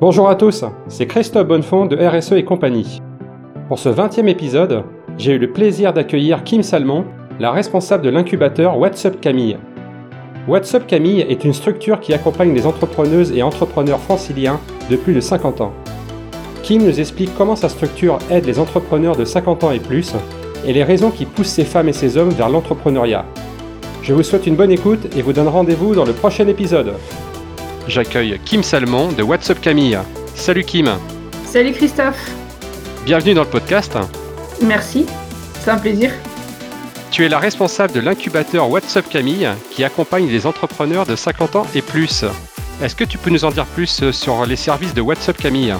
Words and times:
Bonjour 0.00 0.28
à 0.28 0.36
tous, 0.36 0.64
c'est 0.86 1.08
Christophe 1.08 1.48
Bonnefond 1.48 1.86
de 1.86 1.96
RSE 1.96 2.30
et 2.30 2.44
compagnie. 2.44 3.02
Pour 3.66 3.80
ce 3.80 3.88
20e 3.88 4.28
épisode, 4.28 4.84
j'ai 5.16 5.32
eu 5.32 5.38
le 5.38 5.50
plaisir 5.50 5.92
d'accueillir 5.92 6.44
Kim 6.44 6.62
Salmon, 6.62 7.04
la 7.40 7.50
responsable 7.50 8.04
de 8.04 8.08
l'incubateur 8.08 8.78
What's 8.78 9.04
Up 9.06 9.20
Camille. 9.20 9.58
What's 10.46 10.72
Up 10.72 10.86
Camille 10.86 11.22
est 11.22 11.42
une 11.42 11.52
structure 11.52 11.98
qui 11.98 12.14
accompagne 12.14 12.54
les 12.54 12.64
entrepreneuses 12.64 13.32
et 13.32 13.42
entrepreneurs 13.42 13.98
franciliens 13.98 14.60
de 14.88 14.94
plus 14.94 15.14
de 15.14 15.20
50 15.20 15.62
ans. 15.62 15.72
Kim 16.62 16.84
nous 16.84 17.00
explique 17.00 17.36
comment 17.36 17.56
sa 17.56 17.68
structure 17.68 18.18
aide 18.30 18.46
les 18.46 18.60
entrepreneurs 18.60 19.16
de 19.16 19.24
50 19.24 19.64
ans 19.64 19.72
et 19.72 19.80
plus 19.80 20.14
et 20.64 20.72
les 20.72 20.84
raisons 20.84 21.10
qui 21.10 21.24
poussent 21.24 21.48
ces 21.48 21.64
femmes 21.64 21.88
et 21.88 21.92
ces 21.92 22.16
hommes 22.16 22.30
vers 22.30 22.50
l'entrepreneuriat. 22.50 23.24
Je 24.04 24.14
vous 24.14 24.22
souhaite 24.22 24.46
une 24.46 24.54
bonne 24.54 24.70
écoute 24.70 25.08
et 25.16 25.22
vous 25.22 25.32
donne 25.32 25.48
rendez-vous 25.48 25.96
dans 25.96 26.04
le 26.04 26.12
prochain 26.12 26.46
épisode. 26.46 26.92
J'accueille 27.88 28.38
Kim 28.44 28.62
Salmon 28.62 29.12
de 29.12 29.22
What's 29.22 29.48
Up 29.48 29.60
Camille. 29.62 29.98
Salut 30.34 30.62
Kim. 30.62 30.90
Salut 31.46 31.72
Christophe. 31.72 32.30
Bienvenue 33.06 33.32
dans 33.32 33.44
le 33.44 33.48
podcast. 33.48 33.96
Merci, 34.62 35.06
c'est 35.58 35.70
un 35.70 35.78
plaisir. 35.78 36.10
Tu 37.10 37.24
es 37.24 37.30
la 37.30 37.38
responsable 37.38 37.94
de 37.94 38.00
l'incubateur 38.00 38.68
What's 38.68 38.94
Up 38.98 39.06
Camille 39.08 39.48
qui 39.70 39.84
accompagne 39.84 40.28
les 40.28 40.46
entrepreneurs 40.46 41.06
de 41.06 41.16
50 41.16 41.56
ans 41.56 41.66
et 41.74 41.80
plus. 41.80 42.26
Est-ce 42.82 42.94
que 42.94 43.04
tu 43.04 43.16
peux 43.16 43.30
nous 43.30 43.46
en 43.46 43.50
dire 43.50 43.64
plus 43.64 44.10
sur 44.10 44.44
les 44.44 44.56
services 44.56 44.92
de 44.92 45.00
What's 45.00 45.26
Up 45.30 45.38
Camille? 45.38 45.74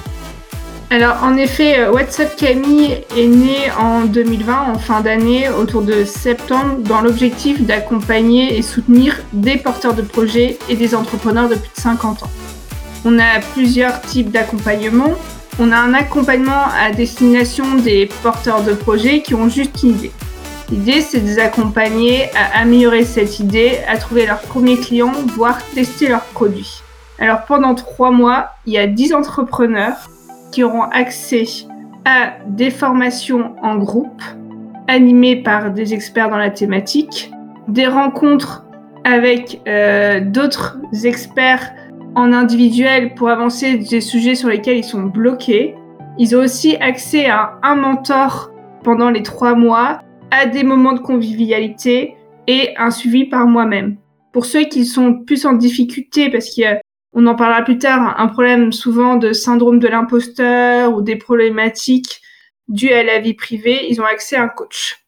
Alors 0.91 1.23
en 1.23 1.37
effet, 1.37 1.80
euh, 1.80 1.92
WhatsApp 1.92 2.34
Camille 2.34 3.05
est 3.15 3.27
né 3.27 3.70
en 3.78 4.06
2020, 4.06 4.73
en 4.73 4.78
fin 4.78 5.02
d'année, 5.02 5.51
autour 5.51 5.83
de 5.83 6.05
septembre, 6.05 6.78
dans 6.78 7.02
l'objectif 7.02 7.61
d'accompagner 7.61 8.56
et 8.56 8.62
soutenir 8.62 9.19
des 9.34 9.59
porteurs 9.59 9.92
de 9.92 10.01
projets 10.01 10.59
et 10.70 10.77
des 10.77 10.95
entrepreneurs 10.95 11.51
de 11.51 11.56
plus 11.56 11.69
de 11.77 11.80
50 11.80 12.23
ans. 12.23 12.30
On 13.05 13.19
a 13.19 13.41
plusieurs 13.52 14.01
types 14.01 14.30
d'accompagnement. 14.30 15.12
On 15.61 15.72
a 15.72 15.77
un 15.77 15.92
accompagnement 15.92 16.64
à 16.81 16.91
destination 16.91 17.75
des 17.75 18.09
porteurs 18.22 18.62
de 18.62 18.72
projets 18.72 19.20
qui 19.20 19.34
ont 19.34 19.50
juste 19.50 19.83
une 19.83 19.91
idée. 19.91 20.12
L'idée, 20.70 21.03
c'est 21.03 21.20
de 21.20 21.27
les 21.27 21.39
accompagner 21.39 22.31
à 22.34 22.61
améliorer 22.61 23.05
cette 23.05 23.41
idée, 23.41 23.78
à 23.89 23.98
trouver 23.98 24.25
leurs 24.25 24.41
premiers 24.41 24.78
clients, 24.78 25.12
voire 25.36 25.59
tester 25.75 26.09
leurs 26.09 26.25
produits. 26.25 26.83
Alors 27.19 27.44
pendant 27.47 27.75
trois 27.75 28.11
mois, 28.11 28.50
il 28.64 28.72
y 28.72 28.78
a 28.78 28.86
10 28.86 29.12
entrepreneurs 29.12 30.09
qui 30.52 30.62
auront 30.62 30.82
accès 30.82 31.44
à 32.04 32.32
des 32.46 32.70
formations 32.70 33.54
en 33.62 33.77
groupe 33.77 34.22
animées 34.86 35.36
par 35.36 35.70
des 35.70 35.92
experts 35.92 36.30
dans 36.30 36.38
la 36.38 36.50
thématique, 36.50 37.30
des 37.68 37.86
rencontres 37.86 38.64
avec 39.04 39.60
euh, 39.69 40.20
d'autres 40.20 40.78
experts 41.04 41.72
en 42.14 42.32
individuel 42.32 43.14
pour 43.14 43.28
avancer 43.28 43.76
des 43.76 44.00
sujets 44.00 44.34
sur 44.34 44.48
lesquels 44.48 44.78
ils 44.78 44.84
sont 44.84 45.02
bloqués. 45.02 45.74
Ils 46.19 46.34
ont 46.34 46.41
aussi 46.41 46.76
accès 46.76 47.26
à 47.26 47.58
un 47.62 47.76
mentor 47.76 48.50
pendant 48.82 49.10
les 49.10 49.22
trois 49.22 49.54
mois, 49.54 50.00
à 50.30 50.46
des 50.46 50.64
moments 50.64 50.94
de 50.94 51.00
convivialité 51.00 52.16
et 52.46 52.74
un 52.76 52.91
suivi 52.91 53.26
par 53.26 53.46
moi-même. 53.46 53.96
Pour 54.32 54.46
ceux 54.46 54.64
qui 54.64 54.84
sont 54.84 55.20
plus 55.24 55.46
en 55.46 55.52
difficulté 55.52 56.30
parce 56.30 56.50
qu'il 56.50 56.64
y 56.64 56.66
a 56.66 56.80
on 57.20 57.27
en 57.27 57.34
parlera 57.34 57.62
plus 57.62 57.78
tard, 57.78 58.14
un 58.20 58.28
problème 58.28 58.72
souvent 58.72 59.16
de 59.16 59.33
syndrome 59.33 59.80
de 59.80 59.88
l'imposteur 59.88 60.94
ou 60.94 61.02
des 61.02 61.16
problématiques 61.16 62.20
dues 62.69 62.92
à 62.92 63.02
la 63.02 63.19
vie 63.19 63.34
privée, 63.34 63.88
ils 63.91 64.00
ont 64.00 64.05
accès 64.05 64.36
à 64.36 64.44
un 64.44 64.48
coach. 64.48 65.05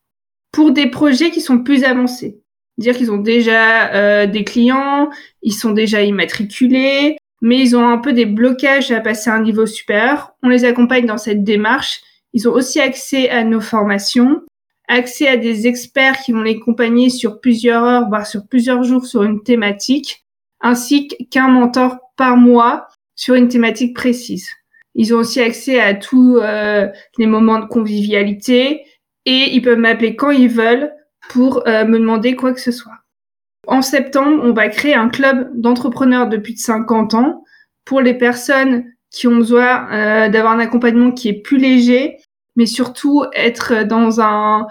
Pour 0.50 0.72
des 0.72 0.88
projets 0.88 1.30
qui 1.30 1.40
sont 1.40 1.62
plus 1.62 1.84
avancés, 1.84 2.40
dire 2.78 2.96
qu'ils 2.96 3.12
ont 3.12 3.18
déjà 3.18 3.92
euh, 3.94 4.26
des 4.26 4.42
clients, 4.42 5.08
ils 5.42 5.52
sont 5.52 5.70
déjà 5.70 6.02
immatriculés, 6.02 7.16
mais 7.42 7.60
ils 7.60 7.76
ont 7.76 7.88
un 7.88 7.98
peu 7.98 8.12
des 8.12 8.26
blocages 8.26 8.90
à 8.90 8.98
passer 8.98 9.30
à 9.30 9.34
un 9.34 9.42
niveau 9.42 9.66
supérieur, 9.66 10.32
on 10.42 10.48
les 10.48 10.64
accompagne 10.64 11.06
dans 11.06 11.16
cette 11.16 11.44
démarche. 11.44 12.00
Ils 12.32 12.48
ont 12.48 12.52
aussi 12.52 12.80
accès 12.80 13.30
à 13.30 13.44
nos 13.44 13.60
formations, 13.60 14.42
accès 14.88 15.28
à 15.28 15.36
des 15.36 15.68
experts 15.68 16.18
qui 16.24 16.32
vont 16.32 16.42
les 16.42 16.56
accompagner 16.56 17.08
sur 17.08 17.40
plusieurs 17.40 17.84
heures, 17.84 18.08
voire 18.08 18.26
sur 18.26 18.48
plusieurs 18.48 18.82
jours 18.82 19.06
sur 19.06 19.22
une 19.22 19.44
thématique 19.44 20.24
ainsi 20.60 21.08
qu'un 21.30 21.48
mentor 21.48 21.98
par 22.16 22.36
mois 22.36 22.88
sur 23.16 23.34
une 23.34 23.48
thématique 23.48 23.94
précise. 23.94 24.48
Ils 24.94 25.14
ont 25.14 25.18
aussi 25.18 25.40
accès 25.40 25.80
à 25.80 25.94
tous 25.94 26.38
euh, 26.38 26.88
les 27.18 27.26
moments 27.26 27.58
de 27.58 27.66
convivialité 27.66 28.84
et 29.24 29.54
ils 29.54 29.62
peuvent 29.62 29.78
m'appeler 29.78 30.16
quand 30.16 30.30
ils 30.30 30.48
veulent 30.48 30.92
pour 31.28 31.66
euh, 31.68 31.84
me 31.84 31.98
demander 31.98 32.34
quoi 32.34 32.52
que 32.52 32.60
ce 32.60 32.72
soit. 32.72 32.98
En 33.66 33.82
septembre, 33.82 34.42
on 34.42 34.52
va 34.52 34.68
créer 34.68 34.94
un 34.94 35.08
club 35.08 35.50
d'entrepreneurs 35.54 36.28
depuis 36.28 36.54
de 36.54 36.58
50 36.58 37.14
ans 37.14 37.44
pour 37.84 38.00
les 38.00 38.14
personnes 38.14 38.84
qui 39.10 39.28
ont 39.28 39.36
besoin 39.36 39.90
euh, 39.92 40.28
d'avoir 40.28 40.54
un 40.54 40.60
accompagnement 40.60 41.12
qui 41.12 41.28
est 41.28 41.40
plus 41.40 41.58
léger, 41.58 42.16
mais 42.56 42.66
surtout 42.66 43.24
être 43.34 43.84
dans 43.84 44.20
un 44.20 44.66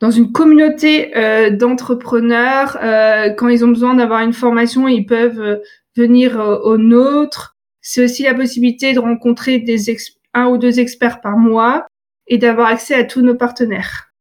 dans 0.00 0.10
une 0.10 0.32
communauté 0.32 1.16
euh, 1.16 1.50
d'entrepreneurs. 1.50 2.78
Euh, 2.82 3.30
quand 3.30 3.48
ils 3.48 3.64
ont 3.64 3.68
besoin 3.68 3.94
d'avoir 3.94 4.20
une 4.20 4.32
formation, 4.32 4.88
ils 4.88 5.06
peuvent 5.06 5.40
euh, 5.40 5.56
venir 5.96 6.38
au 6.38 6.78
nôtre. 6.78 7.56
C'est 7.80 8.04
aussi 8.04 8.22
la 8.22 8.34
possibilité 8.34 8.92
de 8.92 9.00
rencontrer 9.00 9.58
des 9.58 9.90
un 10.34 10.46
ou 10.46 10.58
deux 10.58 10.78
experts 10.78 11.20
par 11.20 11.36
mois 11.36 11.86
et 12.26 12.38
d'avoir 12.38 12.68
accès 12.68 12.94
à 12.94 13.04
tous 13.04 13.22
nos 13.22 13.34
partenaires. 13.34 14.12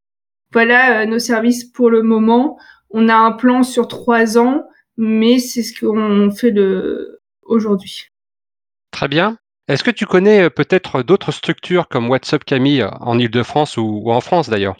Voilà 0.53 1.05
nos 1.05 1.19
services 1.19 1.65
pour 1.65 1.89
le 1.89 2.01
moment. 2.01 2.57
On 2.89 3.09
a 3.09 3.15
un 3.15 3.33
plan 3.33 3.63
sur 3.63 3.87
trois 3.87 4.37
ans, 4.37 4.63
mais 4.95 5.37
c'est 5.37 5.61
ce 5.61 5.79
qu'on 5.79 6.31
fait 6.31 6.55
aujourd'hui. 7.43 8.05
Très 8.91 9.09
bien. 9.09 9.37
Est-ce 9.67 9.83
que 9.83 9.91
tu 9.91 10.05
connais 10.05 10.49
peut-être 10.49 11.03
d'autres 11.03 11.33
structures 11.33 11.89
comme 11.89 12.09
WhatsApp 12.09 12.45
Camille 12.45 12.87
en 13.01 13.19
Ile-de-France 13.19 13.75
ou 13.77 14.09
en 14.09 14.21
France 14.21 14.49
d'ailleurs? 14.49 14.77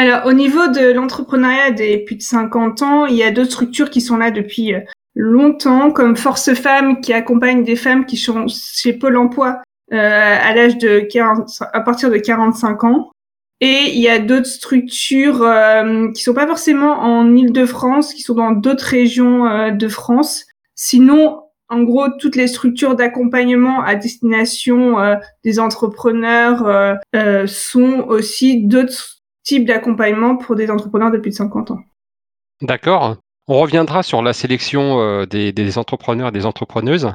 Alors, 0.00 0.24
au 0.24 0.32
niveau 0.32 0.66
de 0.68 0.92
l'entrepreneuriat 0.92 1.72
des 1.72 1.98
plus 1.98 2.16
de 2.16 2.22
50 2.22 2.80
ans, 2.80 3.04
il 3.04 3.16
y 3.16 3.22
a 3.22 3.30
d'autres 3.30 3.50
structures 3.50 3.90
qui 3.90 4.00
sont 4.00 4.16
là 4.16 4.30
depuis 4.30 4.72
euh, 4.72 4.80
longtemps, 5.14 5.90
comme 5.90 6.16
Force 6.16 6.54
Femmes, 6.54 7.02
qui 7.02 7.12
accompagne 7.12 7.64
des 7.64 7.76
femmes 7.76 8.06
qui 8.06 8.16
sont 8.16 8.46
chez 8.48 8.94
Pôle 8.94 9.18
Emploi 9.18 9.60
euh, 9.92 10.38
à 10.40 10.54
l'âge 10.54 10.78
de 10.78 11.00
40, 11.00 11.50
à 11.74 11.80
partir 11.82 12.10
de 12.10 12.16
45 12.16 12.84
ans. 12.84 13.10
Et 13.60 13.90
il 13.92 14.00
y 14.00 14.08
a 14.08 14.18
d'autres 14.18 14.46
structures 14.46 15.42
euh, 15.42 16.10
qui 16.12 16.22
sont 16.22 16.32
pas 16.32 16.46
forcément 16.46 17.00
en 17.00 17.36
Île-de-France, 17.36 18.14
qui 18.14 18.22
sont 18.22 18.36
dans 18.36 18.52
d'autres 18.52 18.86
régions 18.86 19.46
euh, 19.46 19.70
de 19.70 19.86
France. 19.86 20.46
Sinon, 20.76 21.42
en 21.68 21.82
gros, 21.82 22.08
toutes 22.18 22.36
les 22.36 22.46
structures 22.46 22.96
d'accompagnement 22.96 23.82
à 23.82 23.96
destination 23.96 24.96
des 25.44 25.60
entrepreneurs 25.60 26.98
sont 27.46 28.06
aussi 28.08 28.64
d'autres 28.64 29.19
type 29.42 29.66
d'accompagnement 29.66 30.36
pour 30.36 30.56
des 30.56 30.70
entrepreneurs 30.70 31.10
de 31.10 31.18
plus 31.18 31.30
de 31.30 31.36
50 31.36 31.72
ans. 31.72 31.80
D'accord. 32.62 33.16
On 33.48 33.58
reviendra 33.58 34.02
sur 34.02 34.22
la 34.22 34.32
sélection 34.32 35.00
euh, 35.00 35.26
des, 35.26 35.78
entrepreneurs 35.78 36.28
et 36.28 36.32
des 36.32 36.46
entrepreneuses 36.46 37.12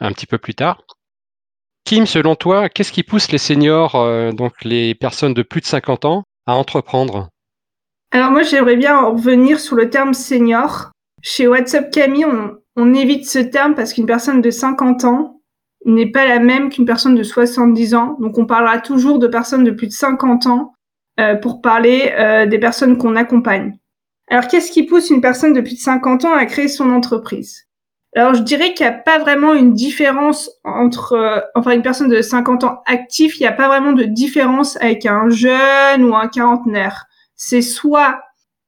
un 0.00 0.12
petit 0.12 0.26
peu 0.26 0.38
plus 0.38 0.54
tard. 0.54 0.82
Kim, 1.84 2.06
selon 2.06 2.34
toi, 2.34 2.68
qu'est-ce 2.68 2.92
qui 2.92 3.02
pousse 3.02 3.30
les 3.30 3.38
seniors, 3.38 3.94
euh, 3.96 4.32
donc 4.32 4.64
les 4.64 4.94
personnes 4.94 5.34
de 5.34 5.42
plus 5.42 5.60
de 5.60 5.66
50 5.66 6.06
ans, 6.06 6.24
à 6.46 6.54
entreprendre? 6.54 7.28
Alors 8.10 8.30
moi, 8.30 8.42
j'aimerais 8.42 8.76
bien 8.76 9.04
revenir 9.04 9.60
sur 9.60 9.76
le 9.76 9.90
terme 9.90 10.14
senior. 10.14 10.92
Chez 11.20 11.46
WhatsApp 11.46 11.90
Camille, 11.90 12.24
on, 12.24 12.56
on 12.76 12.94
évite 12.94 13.28
ce 13.28 13.38
terme 13.38 13.74
parce 13.74 13.92
qu'une 13.92 14.06
personne 14.06 14.40
de 14.40 14.50
50 14.50 15.04
ans 15.04 15.40
n'est 15.84 16.10
pas 16.10 16.26
la 16.26 16.38
même 16.38 16.70
qu'une 16.70 16.86
personne 16.86 17.14
de 17.14 17.22
70 17.22 17.94
ans. 17.94 18.16
Donc 18.20 18.38
on 18.38 18.46
parlera 18.46 18.78
toujours 18.78 19.18
de 19.18 19.26
personnes 19.26 19.64
de 19.64 19.70
plus 19.70 19.88
de 19.88 19.92
50 19.92 20.46
ans 20.46 20.72
euh, 21.20 21.36
pour 21.36 21.60
parler 21.60 22.12
euh, 22.18 22.46
des 22.46 22.58
personnes 22.58 22.98
qu'on 22.98 23.16
accompagne. 23.16 23.78
Alors, 24.28 24.48
qu'est-ce 24.48 24.72
qui 24.72 24.84
pousse 24.84 25.10
une 25.10 25.20
personne 25.20 25.52
depuis 25.52 25.76
50 25.76 26.24
ans 26.24 26.34
à 26.34 26.46
créer 26.46 26.68
son 26.68 26.90
entreprise? 26.90 27.66
Alors, 28.16 28.34
je 28.34 28.42
dirais 28.42 28.74
qu'il 28.74 28.86
n'y 28.86 28.92
a 28.92 28.98
pas 28.98 29.18
vraiment 29.18 29.54
une 29.54 29.74
différence 29.74 30.50
entre, 30.64 31.14
euh, 31.14 31.40
enfin, 31.54 31.72
une 31.72 31.82
personne 31.82 32.08
de 32.08 32.22
50 32.22 32.64
ans 32.64 32.82
actif, 32.86 33.38
il 33.38 33.42
n'y 33.42 33.48
a 33.48 33.52
pas 33.52 33.68
vraiment 33.68 33.92
de 33.92 34.04
différence 34.04 34.76
avec 34.80 35.04
un 35.06 35.28
jeune 35.30 36.04
ou 36.04 36.14
un 36.14 36.28
quarantenaire. 36.28 37.06
C'est 37.34 37.62
soit 37.62 38.20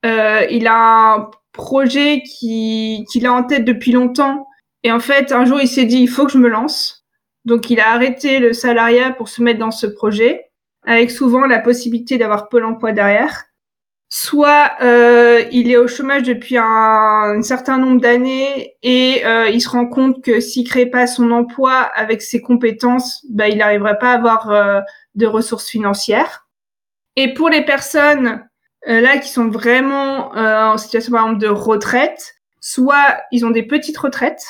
il 0.05 0.69
a 0.69 1.15
un 1.15 1.31
projet 1.51 2.23
qui 2.23 3.05
qu'il 3.11 3.27
a 3.27 3.33
en 3.33 3.43
tête 3.43 3.65
depuis 3.65 3.91
longtemps 3.91 4.47
et 4.87 4.93
en 4.93 5.01
fait, 5.01 5.33
un 5.33 5.45
jour, 5.45 5.61
il 5.61 5.67
s'est 5.67 5.85
dit, 5.85 5.99
il 5.99 6.07
faut 6.07 6.27
que 6.27 6.31
je 6.31 6.39
me 6.39 6.49
lance. 6.49 7.05
Donc, 7.45 7.71
il 7.71 7.81
a 7.81 7.91
arrêté 7.91 8.39
le 8.39 8.53
salariat 8.53 9.11
pour 9.11 9.29
se 9.29 9.43
mettre 9.43 9.59
dans 9.59 9.73
ce 9.73 9.89
projet 9.89 10.46
avec 10.87 11.11
souvent 11.11 11.47
la 11.47 11.59
possibilité 11.59 12.17
d'avoir 12.17 12.49
Pôle 12.49 12.65
emploi 12.65 12.93
derrière. 12.93 13.45
Soit 14.09 14.71
euh, 14.83 15.43
il 15.51 15.69
est 15.71 15.77
au 15.77 15.89
chômage 15.89 16.23
depuis 16.23 16.57
un, 16.57 17.43
certain 17.43 17.77
nombre 17.77 18.01
d'années 18.01 18.77
et 18.85 19.27
euh, 19.27 19.49
il 19.49 19.61
se 19.61 19.69
rend 19.69 19.87
compte 19.87 20.23
que 20.23 20.39
s'il 20.39 20.67
crée 20.67 20.87
pas 20.87 21.09
son 21.09 21.33
emploi 21.33 21.73
avec 21.73 22.23
ses 22.23 22.41
compétences, 22.41 23.27
bah, 23.29 23.49
il 23.49 23.59
n'arriverait 23.59 23.99
pas 23.99 24.13
à 24.13 24.15
avoir 24.15 24.51
euh, 24.53 24.81
de 25.17 25.27
ressources 25.27 25.69
financières. 25.69 26.47
Et 27.17 27.35
pour 27.35 27.49
les 27.49 27.65
personnes 27.65 28.49
euh, 28.89 29.01
là 29.01 29.19
qui 29.19 29.29
sont 29.29 29.49
vraiment 29.49 30.33
euh, 30.37 30.67
en 30.67 30.79
situation 30.79 31.11
par 31.11 31.23
exemple 31.25 31.43
de 31.43 31.49
retraite, 31.49 32.37
soit 32.61 33.19
ils 33.33 33.45
ont 33.45 33.51
des 33.51 33.65
petites 33.65 33.99
retraites 33.99 34.47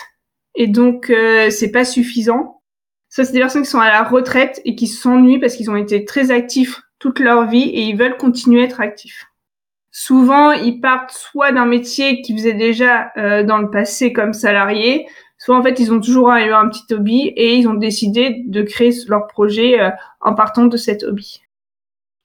et 0.55 0.67
donc 0.67 1.13
c'est 1.51 1.71
pas 1.71 1.85
suffisant 1.85 2.56
soit 3.09 3.25
c'est 3.25 3.33
des 3.33 3.41
personnes 3.41 3.63
qui 3.63 3.71
sont 3.71 3.81
à 3.81 3.91
la 3.91 4.03
retraite 4.03 4.61
et 4.65 4.75
qui 4.75 4.87
s'ennuient 4.87 5.39
parce 5.39 5.57
qu'ils 5.57 5.71
ont 5.71 5.77
été 5.77 6.05
très 6.05 6.31
actifs 6.31 6.83
toute 6.99 7.19
leur 7.19 7.47
vie 7.47 7.63
et 7.63 7.83
ils 7.83 7.97
veulent 7.97 8.17
continuer 8.17 8.63
à 8.63 8.65
être 8.65 8.81
actifs. 8.81 9.27
Souvent, 9.91 10.53
ils 10.53 10.81
partent 10.81 11.13
soit 11.13 11.53
d'un 11.53 11.65
métier 11.65 12.21
qu'ils 12.21 12.37
faisaient 12.37 12.53
déjà 12.53 13.13
euh, 13.17 13.43
dans 13.45 13.59
le 13.59 13.71
passé 13.71 14.13
comme 14.13 14.35
salariés, 14.35 15.07
soit 15.39 15.57
en 15.57 15.63
fait 15.63 15.79
ils 15.81 15.93
ont 15.93 16.01
toujours 16.01 16.29
eu 16.31 16.53
un 16.53 16.69
petit 16.69 16.93
hobby 16.93 17.29
et 17.29 17.57
ils 17.57 17.67
ont 17.67 17.75
décidé 17.75 18.43
de 18.47 18.63
créer 18.63 18.93
leur 19.09 19.27
projet 19.27 19.81
euh, 19.81 19.91
en 20.21 20.35
partant 20.35 20.67
de 20.67 20.77
cet 20.77 21.03
hobby. 21.03 21.41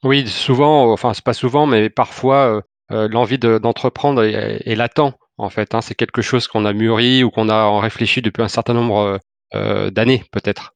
Oui, 0.04 0.28
souvent, 0.28 0.92
enfin 0.92 1.14
c'est 1.14 1.24
pas 1.24 1.34
souvent, 1.34 1.66
mais 1.66 1.90
parfois 1.90 2.62
euh, 2.92 3.08
l'envie 3.08 3.38
d'entreprendre 3.38 4.24
est, 4.24 4.76
latent 4.76 5.14
en 5.38 5.50
fait. 5.50 5.74
Hein. 5.74 5.82
c'est 5.82 5.96
quelque 5.96 6.22
chose 6.22 6.48
qu'on 6.48 6.66
a 6.66 6.74
mûri 6.74 7.24
ou 7.24 7.30
qu'on 7.30 7.48
a 7.48 7.64
en 7.64 7.80
réfléchi 7.80 8.22
depuis 8.22 8.44
un 8.44 8.50
certain 8.50 8.74
nombre 8.74 9.20
d'années 9.54 10.24
peut-être. 10.32 10.74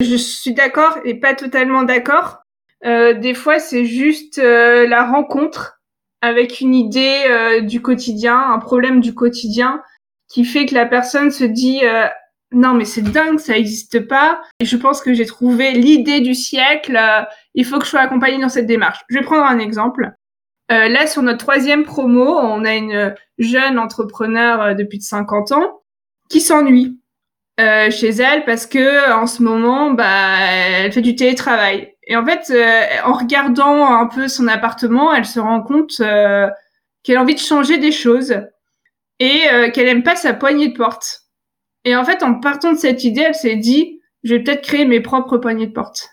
Je 0.00 0.16
suis 0.16 0.54
d'accord 0.54 0.98
et 1.04 1.14
pas 1.14 1.34
totalement 1.34 1.82
d'accord. 1.82 2.42
des 2.84 3.34
fois, 3.34 3.58
c'est 3.58 3.84
juste 3.84 4.38
la 4.38 5.04
rencontre 5.04 5.78
avec 6.20 6.60
une 6.60 6.74
idée 6.74 7.24
euh, 7.28 7.60
du 7.60 7.80
quotidien, 7.80 8.38
un 8.38 8.58
problème 8.58 9.00
du 9.00 9.14
quotidien 9.14 9.82
qui 10.28 10.44
fait 10.44 10.66
que 10.66 10.74
la 10.74 10.86
personne 10.86 11.30
se 11.30 11.44
dit 11.44 11.80
euh, 11.84 12.06
non 12.52 12.74
mais 12.74 12.84
c'est 12.84 13.02
dingue, 13.02 13.38
ça 13.38 13.52
n'existe 13.52 14.00
pas. 14.06 14.42
Et 14.60 14.64
je 14.64 14.76
pense 14.76 15.00
que 15.00 15.14
j'ai 15.14 15.26
trouvé 15.26 15.72
l'idée 15.72 16.20
du 16.20 16.34
siècle. 16.34 16.96
Euh, 16.96 17.22
il 17.54 17.64
faut 17.64 17.78
que 17.78 17.84
je 17.84 17.90
sois 17.90 18.00
accompagnée 18.00 18.40
dans 18.40 18.48
cette 18.48 18.66
démarche. 18.66 19.00
Je 19.08 19.18
vais 19.18 19.24
prendre 19.24 19.44
un 19.44 19.58
exemple. 19.58 20.10
là 20.70 21.06
sur 21.06 21.22
notre 21.22 21.38
troisième 21.38 21.84
promo, 21.84 22.38
on 22.38 22.64
a 22.64 22.74
une 22.74 23.14
jeune 23.38 23.78
entrepreneur 23.78 24.74
depuis 24.74 24.98
de 24.98 25.02
50 25.02 25.52
ans 25.52 25.80
qui 26.28 26.40
s'ennuie 26.40 26.98
chez 27.58 28.10
elle 28.10 28.44
parce 28.44 28.66
que 28.66 29.12
en 29.12 29.26
ce 29.26 29.42
moment, 29.42 29.90
bah, 29.90 30.36
elle 30.40 30.92
fait 30.92 31.00
du 31.00 31.16
télétravail. 31.16 31.92
Et 32.08 32.16
en 32.16 32.24
fait, 32.24 32.50
euh, 32.50 32.86
en 33.04 33.12
regardant 33.12 33.86
un 33.86 34.06
peu 34.06 34.28
son 34.28 34.48
appartement, 34.48 35.14
elle 35.14 35.26
se 35.26 35.38
rend 35.38 35.62
compte 35.62 36.00
euh, 36.00 36.48
qu'elle 37.02 37.18
a 37.18 37.22
envie 37.22 37.34
de 37.34 37.40
changer 37.40 37.76
des 37.76 37.92
choses 37.92 38.40
et 39.18 39.42
euh, 39.52 39.70
qu'elle 39.70 39.88
aime 39.88 40.02
pas 40.02 40.16
sa 40.16 40.32
poignée 40.32 40.68
de 40.68 40.76
porte. 40.76 41.24
Et 41.84 41.94
en 41.94 42.04
fait, 42.04 42.22
en 42.22 42.40
partant 42.40 42.72
de 42.72 42.78
cette 42.78 43.04
idée, 43.04 43.20
elle 43.20 43.34
s'est 43.34 43.56
dit, 43.56 44.00
je 44.24 44.34
vais 44.34 44.42
peut-être 44.42 44.62
créer 44.62 44.86
mes 44.86 45.00
propres 45.00 45.36
poignées 45.36 45.66
de 45.66 45.72
porte. 45.72 46.08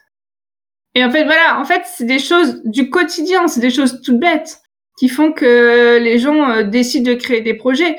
Et 0.95 1.03
en 1.03 1.09
fait, 1.09 1.23
voilà, 1.23 1.59
en 1.59 1.65
fait, 1.65 1.83
c'est 1.85 2.05
des 2.05 2.19
choses 2.19 2.61
du 2.65 2.89
quotidien, 2.89 3.47
c'est 3.47 3.61
des 3.61 3.69
choses 3.69 4.01
toutes 4.01 4.19
bêtes 4.19 4.59
qui 4.97 5.07
font 5.07 5.31
que 5.31 5.97
les 5.97 6.19
gens 6.19 6.61
décident 6.63 7.11
de 7.11 7.17
créer 7.17 7.41
des 7.41 7.53
projets. 7.53 7.97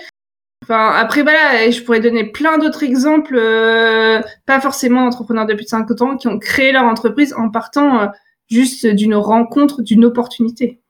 Après 0.68 1.22
voilà, 1.22 1.70
je 1.70 1.80
pourrais 1.82 2.00
donner 2.00 2.24
plein 2.24 2.58
d'autres 2.58 2.82
exemples, 2.82 3.36
euh, 3.36 4.20
pas 4.46 4.60
forcément 4.60 5.04
d'entrepreneurs 5.04 5.46
de 5.46 5.54
plus 5.54 5.64
de 5.64 5.68
50 5.68 6.02
ans, 6.02 6.16
qui 6.16 6.28
ont 6.28 6.38
créé 6.38 6.72
leur 6.72 6.84
entreprise 6.84 7.34
en 7.34 7.50
partant 7.50 8.00
euh, 8.00 8.06
juste 8.48 8.86
d'une 8.86 9.14
rencontre, 9.14 9.82
d'une 9.82 10.04
opportunité. 10.04 10.80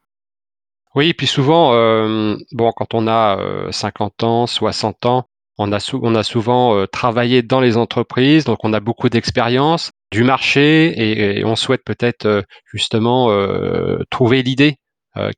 Oui, 0.95 1.09
et 1.09 1.15
puis 1.15 1.27
souvent, 1.27 1.75
euh, 1.75 2.37
bon, 2.53 2.73
quand 2.73 2.95
on 2.95 3.07
a 3.07 3.39
50 3.71 4.23
ans, 4.23 4.47
60 4.47 5.07
ans, 5.07 5.29
on 5.59 5.73
a, 5.73 5.81
souvent 6.23 6.87
travaillé 6.87 7.43
dans 7.43 7.61
les 7.61 7.79
entreprises, 7.79 8.45
donc 8.45 8.59
on 8.63 8.75
a 8.75 8.81
beaucoup 8.81 9.09
d'expérience 9.09 9.91
du 10.13 10.23
marché 10.23 11.39
et 11.39 11.45
on 11.47 11.57
souhaite 11.57 11.83
peut-être 11.83 12.45
justement 12.67 13.31
trouver 14.11 14.43
l'idée 14.43 14.77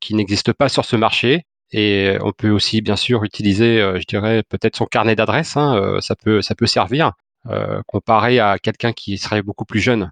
qui 0.00 0.14
n'existe 0.14 0.52
pas 0.52 0.69
sur 0.69 0.85
ce 0.85 0.96
marché 0.96 1.44
et 1.72 2.16
on 2.22 2.32
peut 2.32 2.50
aussi, 2.50 2.80
bien 2.80 2.96
sûr, 2.96 3.24
utiliser, 3.24 3.80
euh, 3.80 3.98
je 4.00 4.06
dirais, 4.06 4.42
peut-être 4.48 4.76
son 4.76 4.86
carnet 4.86 5.16
d'adresses. 5.16 5.56
Hein, 5.56 5.76
euh, 5.76 6.00
ça 6.00 6.16
peut, 6.16 6.40
ça 6.40 6.54
peut 6.54 6.66
servir 6.66 7.12
euh, 7.46 7.82
comparé 7.86 8.38
à 8.38 8.58
quelqu'un 8.58 8.92
qui 8.92 9.18
serait 9.18 9.42
beaucoup 9.42 9.64
plus 9.64 9.80
jeune. 9.80 10.10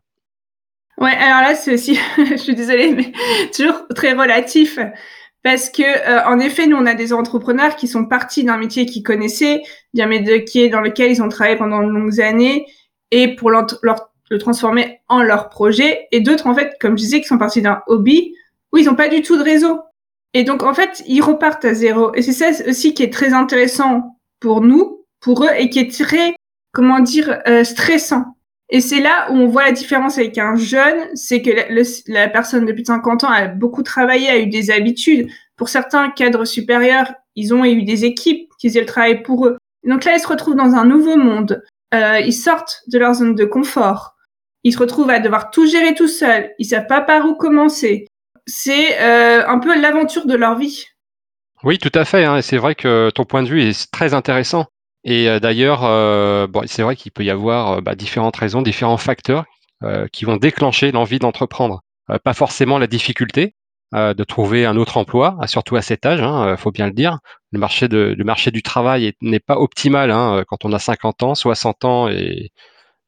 Ouais, 0.98 1.14
alors 1.14 1.42
là, 1.42 1.54
c'est 1.54 1.74
aussi, 1.74 1.98
je 2.18 2.36
suis 2.36 2.54
désolée, 2.54 2.92
mais 2.92 3.12
toujours 3.56 3.86
très 3.94 4.12
relatif. 4.12 4.78
Parce 5.42 5.70
que, 5.70 6.26
en 6.26 6.40
effet, 6.40 6.66
nous, 6.66 6.76
on 6.76 6.86
a 6.86 6.94
des 6.94 7.12
entrepreneurs 7.12 7.76
qui 7.76 7.86
sont 7.86 8.04
partis 8.04 8.42
d'un 8.42 8.56
métier 8.56 8.84
qu'ils 8.84 9.04
connaissaient, 9.04 9.62
d'un 9.94 10.06
métier 10.06 10.68
dans 10.68 10.80
lequel 10.80 11.12
ils 11.12 11.22
ont 11.22 11.28
travaillé 11.28 11.56
pendant 11.56 11.84
de 11.84 11.88
longues 11.88 12.20
années, 12.20 12.66
et 13.12 13.36
pour 13.36 13.50
leur, 13.50 13.64
le 14.28 14.38
transformer 14.38 14.98
en 15.08 15.22
leur 15.22 15.48
projet. 15.48 16.08
Et 16.10 16.20
d'autres, 16.20 16.48
en 16.48 16.54
fait, 16.54 16.76
comme 16.80 16.98
je 16.98 17.04
disais, 17.04 17.20
qui 17.20 17.28
sont 17.28 17.38
partis 17.38 17.62
d'un 17.62 17.80
hobby, 17.86 18.34
où 18.72 18.78
ils 18.78 18.86
n'ont 18.86 18.96
pas 18.96 19.08
du 19.08 19.22
tout 19.22 19.38
de 19.38 19.44
réseau. 19.44 19.78
Et 20.36 20.44
donc, 20.44 20.64
en 20.64 20.74
fait, 20.74 21.02
ils 21.06 21.22
repartent 21.22 21.64
à 21.64 21.72
zéro. 21.72 22.14
Et 22.14 22.20
c'est 22.20 22.34
ça 22.34 22.50
aussi 22.68 22.92
qui 22.92 23.02
est 23.02 23.10
très 23.10 23.32
intéressant 23.32 24.18
pour 24.38 24.60
nous, 24.60 25.06
pour 25.18 25.44
eux, 25.44 25.50
et 25.56 25.70
qui 25.70 25.78
est 25.78 25.90
très, 25.90 26.36
comment 26.74 27.00
dire, 27.00 27.40
euh, 27.48 27.64
stressant. 27.64 28.36
Et 28.68 28.82
c'est 28.82 29.00
là 29.00 29.28
où 29.30 29.34
on 29.36 29.46
voit 29.46 29.64
la 29.64 29.72
différence 29.72 30.18
avec 30.18 30.36
un 30.36 30.54
jeune, 30.54 31.08
c'est 31.14 31.40
que 31.40 31.50
la, 32.12 32.28
personne 32.28 32.66
depuis 32.66 32.84
50 32.84 33.24
ans 33.24 33.30
a 33.30 33.48
beaucoup 33.48 33.82
travaillé, 33.82 34.28
a 34.28 34.38
eu 34.38 34.46
des 34.48 34.70
habitudes. 34.70 35.26
Pour 35.56 35.70
certains 35.70 36.10
cadres 36.10 36.44
supérieurs, 36.44 37.14
ils 37.34 37.54
ont 37.54 37.64
eu 37.64 37.84
des 37.84 38.04
équipes 38.04 38.50
qui 38.58 38.68
faisaient 38.68 38.80
le 38.80 38.86
travail 38.86 39.22
pour 39.22 39.46
eux. 39.46 39.56
donc 39.84 40.04
là, 40.04 40.16
ils 40.16 40.20
se 40.20 40.28
retrouvent 40.28 40.54
dans 40.54 40.74
un 40.74 40.84
nouveau 40.84 41.16
monde. 41.16 41.62
Euh, 41.94 42.20
ils 42.20 42.34
sortent 42.34 42.82
de 42.88 42.98
leur 42.98 43.14
zone 43.14 43.36
de 43.36 43.46
confort. 43.46 44.16
Ils 44.64 44.74
se 44.74 44.78
retrouvent 44.78 45.08
à 45.08 45.18
devoir 45.18 45.50
tout 45.50 45.66
gérer 45.66 45.94
tout 45.94 46.08
seuls. 46.08 46.50
Ils 46.58 46.66
savent 46.66 46.88
pas 46.88 47.00
par 47.00 47.24
où 47.24 47.36
commencer 47.36 48.04
c'est 48.46 49.00
euh, 49.00 49.46
un 49.46 49.58
peu 49.58 49.78
l'aventure 49.80 50.26
de 50.26 50.34
leur 50.34 50.56
vie. 50.56 50.86
Oui, 51.64 51.78
tout 51.78 51.92
à 51.94 52.04
fait. 52.04 52.24
Hein, 52.24 52.42
c'est 52.42 52.58
vrai 52.58 52.74
que 52.74 53.10
ton 53.10 53.24
point 53.24 53.42
de 53.42 53.48
vue 53.48 53.62
est 53.62 53.90
très 53.90 54.14
intéressant. 54.14 54.66
Et 55.04 55.28
euh, 55.28 55.40
d'ailleurs, 55.40 55.84
euh, 55.84 56.46
bon, 56.46 56.62
c'est 56.66 56.82
vrai 56.82 56.96
qu'il 56.96 57.12
peut 57.12 57.24
y 57.24 57.30
avoir 57.30 57.82
bah, 57.82 57.94
différentes 57.94 58.36
raisons, 58.36 58.62
différents 58.62 58.96
facteurs 58.96 59.44
qui 60.10 60.24
vont 60.24 60.38
déclencher 60.38 60.90
l'envie 60.90 61.18
d'entreprendre. 61.18 61.82
pas 62.24 62.32
forcément 62.32 62.78
la 62.78 62.86
difficulté 62.86 63.54
de 63.92 64.24
trouver 64.24 64.64
un 64.64 64.74
autre 64.78 64.96
emploi, 64.96 65.36
surtout 65.44 65.76
à 65.76 65.82
cet 65.82 66.06
âge, 66.06 66.20
il 66.20 66.24
hein, 66.24 66.56
faut 66.56 66.72
bien 66.72 66.86
le 66.86 66.94
dire. 66.94 67.18
Le 67.52 67.58
marché, 67.58 67.86
de, 67.86 68.14
le 68.16 68.24
marché 68.24 68.50
du 68.50 68.62
travail 68.62 69.12
n'est 69.20 69.38
pas 69.38 69.58
optimal 69.58 70.10
hein, 70.10 70.44
quand 70.48 70.64
on 70.64 70.72
a 70.72 70.78
50 70.78 71.22
ans, 71.24 71.34
60 71.34 71.84
ans 71.84 72.08
et, 72.08 72.52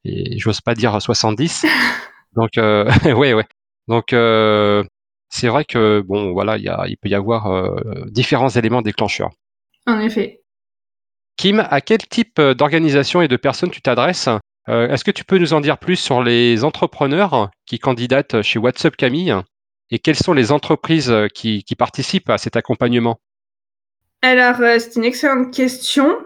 et 0.04 0.38
j'ose 0.38 0.60
pas 0.60 0.74
dire 0.74 1.00
70. 1.00 1.64
Donc, 2.36 2.50
ouais, 2.58 3.32
ouais. 3.32 3.46
Donc, 3.88 4.12
c'est 5.28 5.48
vrai 5.48 5.64
que 5.64 6.00
bon, 6.00 6.32
voilà, 6.32 6.56
il 6.56 6.96
peut 6.96 7.08
y 7.08 7.14
avoir 7.14 7.46
euh, 7.46 7.76
différents 8.06 8.48
éléments 8.48 8.82
déclencheurs. 8.82 9.30
En 9.86 10.00
effet. 10.00 10.42
Kim, 11.36 11.66
à 11.70 11.80
quel 11.80 11.98
type 11.98 12.38
euh, 12.38 12.54
d'organisation 12.54 13.22
et 13.22 13.28
de 13.28 13.36
personnes 13.36 13.70
tu 13.70 13.82
t'adresses? 13.82 14.28
Euh, 14.68 14.88
Est-ce 14.88 15.04
que 15.04 15.10
tu 15.10 15.24
peux 15.24 15.38
nous 15.38 15.54
en 15.54 15.60
dire 15.60 15.78
plus 15.78 15.96
sur 15.96 16.22
les 16.22 16.64
entrepreneurs 16.64 17.50
qui 17.66 17.78
candidatent 17.78 18.42
chez 18.42 18.58
WhatsApp 18.58 18.96
Camille? 18.96 19.34
Et 19.90 19.98
quelles 19.98 20.16
sont 20.16 20.34
les 20.34 20.52
entreprises 20.52 21.14
qui, 21.34 21.64
participent 21.78 22.28
à 22.28 22.36
cet 22.36 22.56
accompagnement? 22.56 23.20
Alors, 24.20 24.56
c'est 24.78 24.96
une 24.96 25.04
excellente 25.04 25.50
question. 25.54 26.18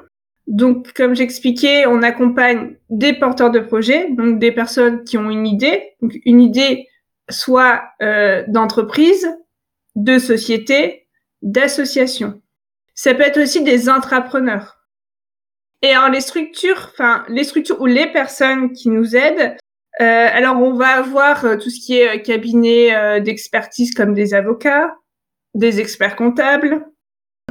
Donc, 0.48 0.92
comme 0.94 1.14
j'expliquais, 1.14 1.86
on 1.86 2.02
accompagne 2.02 2.74
des 2.90 3.12
porteurs 3.12 3.52
de 3.52 3.60
projets, 3.60 4.10
donc 4.10 4.40
des 4.40 4.50
personnes 4.50 5.04
qui 5.04 5.16
ont 5.16 5.30
une 5.30 5.46
idée. 5.46 5.92
Donc, 6.00 6.18
une 6.24 6.40
idée 6.40 6.88
soit 7.32 7.82
euh, 8.02 8.44
d'entreprises, 8.48 9.28
de 9.96 10.18
sociétés, 10.18 11.06
d'associations. 11.42 12.40
Ça 12.94 13.14
peut 13.14 13.22
être 13.22 13.40
aussi 13.40 13.62
des 13.64 13.88
intrapreneurs. 13.88 14.78
Et 15.82 15.92
alors 15.92 16.10
les 16.10 16.20
structures, 16.20 16.90
enfin 16.92 17.24
les 17.28 17.44
structures 17.44 17.80
ou 17.80 17.86
les 17.86 18.06
personnes 18.06 18.72
qui 18.72 18.88
nous 18.88 19.16
aident, 19.16 19.56
euh, 20.00 20.28
alors 20.32 20.60
on 20.60 20.74
va 20.74 20.88
avoir 20.88 21.44
euh, 21.44 21.56
tout 21.56 21.70
ce 21.70 21.80
qui 21.84 21.98
est 21.98 22.22
cabinet 22.22 23.20
d'expertise 23.20 23.92
comme 23.92 24.14
des 24.14 24.34
avocats, 24.34 24.94
des 25.54 25.80
experts 25.80 26.16
comptables, 26.16 26.86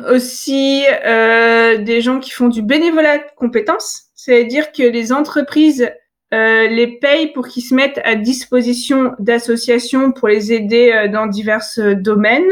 aussi 0.07 0.85
des 1.03 2.01
gens 2.01 2.19
qui 2.19 2.31
font 2.31 2.47
du 2.47 2.61
bénévolat 2.61 3.17
de 3.17 3.23
compétences, 3.35 4.03
c'est-à-dire 4.15 4.71
que 4.71 4.83
les 4.83 5.11
entreprises 5.11 5.91
euh, 6.33 6.67
les 6.67 6.87
payes 6.87 7.27
pour 7.33 7.47
qu'ils 7.47 7.63
se 7.63 7.75
mettent 7.75 7.99
à 8.05 8.15
disposition 8.15 9.13
d'associations 9.19 10.13
pour 10.13 10.29
les 10.29 10.53
aider 10.53 10.91
euh, 10.93 11.07
dans 11.09 11.27
divers 11.27 11.65
euh, 11.77 11.93
domaines. 11.93 12.49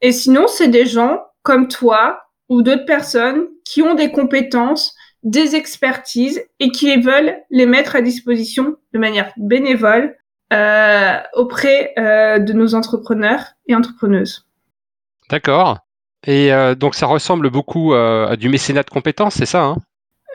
Et 0.00 0.12
sinon, 0.12 0.46
c'est 0.48 0.68
des 0.68 0.86
gens 0.86 1.20
comme 1.42 1.68
toi 1.68 2.22
ou 2.48 2.62
d'autres 2.62 2.86
personnes 2.86 3.46
qui 3.64 3.82
ont 3.82 3.94
des 3.94 4.10
compétences, 4.10 4.94
des 5.22 5.54
expertises 5.54 6.42
et 6.60 6.70
qui 6.70 6.98
veulent 6.98 7.36
les 7.50 7.66
mettre 7.66 7.94
à 7.94 8.00
disposition 8.00 8.76
de 8.94 8.98
manière 8.98 9.32
bénévole 9.36 10.16
auprès 11.36 11.94
de 11.96 12.52
nos 12.52 12.74
entrepreneurs 12.74 13.44
et 13.68 13.74
entrepreneuses. 13.76 14.48
D'accord. 15.30 15.78
Et 16.26 16.50
donc 16.76 16.96
ça 16.96 17.06
ressemble 17.06 17.50
beaucoup 17.50 17.94
à 17.94 18.34
du 18.36 18.48
mécénat 18.48 18.82
de 18.82 18.90
compétences, 18.90 19.34
c'est 19.34 19.46
ça 19.46 19.62
hein? 19.62 19.76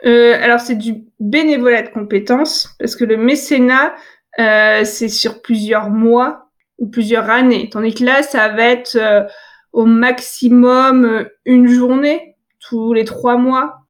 Euh, 0.06 0.38
alors 0.40 0.60
c'est 0.60 0.76
du 0.76 1.04
bénévolat 1.18 1.82
de 1.82 1.88
compétences 1.88 2.74
parce 2.78 2.94
que 2.94 3.04
le 3.04 3.16
mécénat 3.16 3.94
euh, 4.38 4.84
c'est 4.84 5.08
sur 5.08 5.42
plusieurs 5.42 5.90
mois 5.90 6.50
ou 6.78 6.88
plusieurs 6.88 7.28
années, 7.30 7.68
tandis 7.70 7.94
que 7.94 8.04
là 8.04 8.22
ça 8.22 8.48
va 8.48 8.64
être 8.64 8.96
euh, 8.96 9.24
au 9.72 9.84
maximum 9.84 11.26
une 11.44 11.68
journée 11.68 12.36
tous 12.60 12.92
les 12.92 13.04
trois 13.04 13.36
mois. 13.36 13.80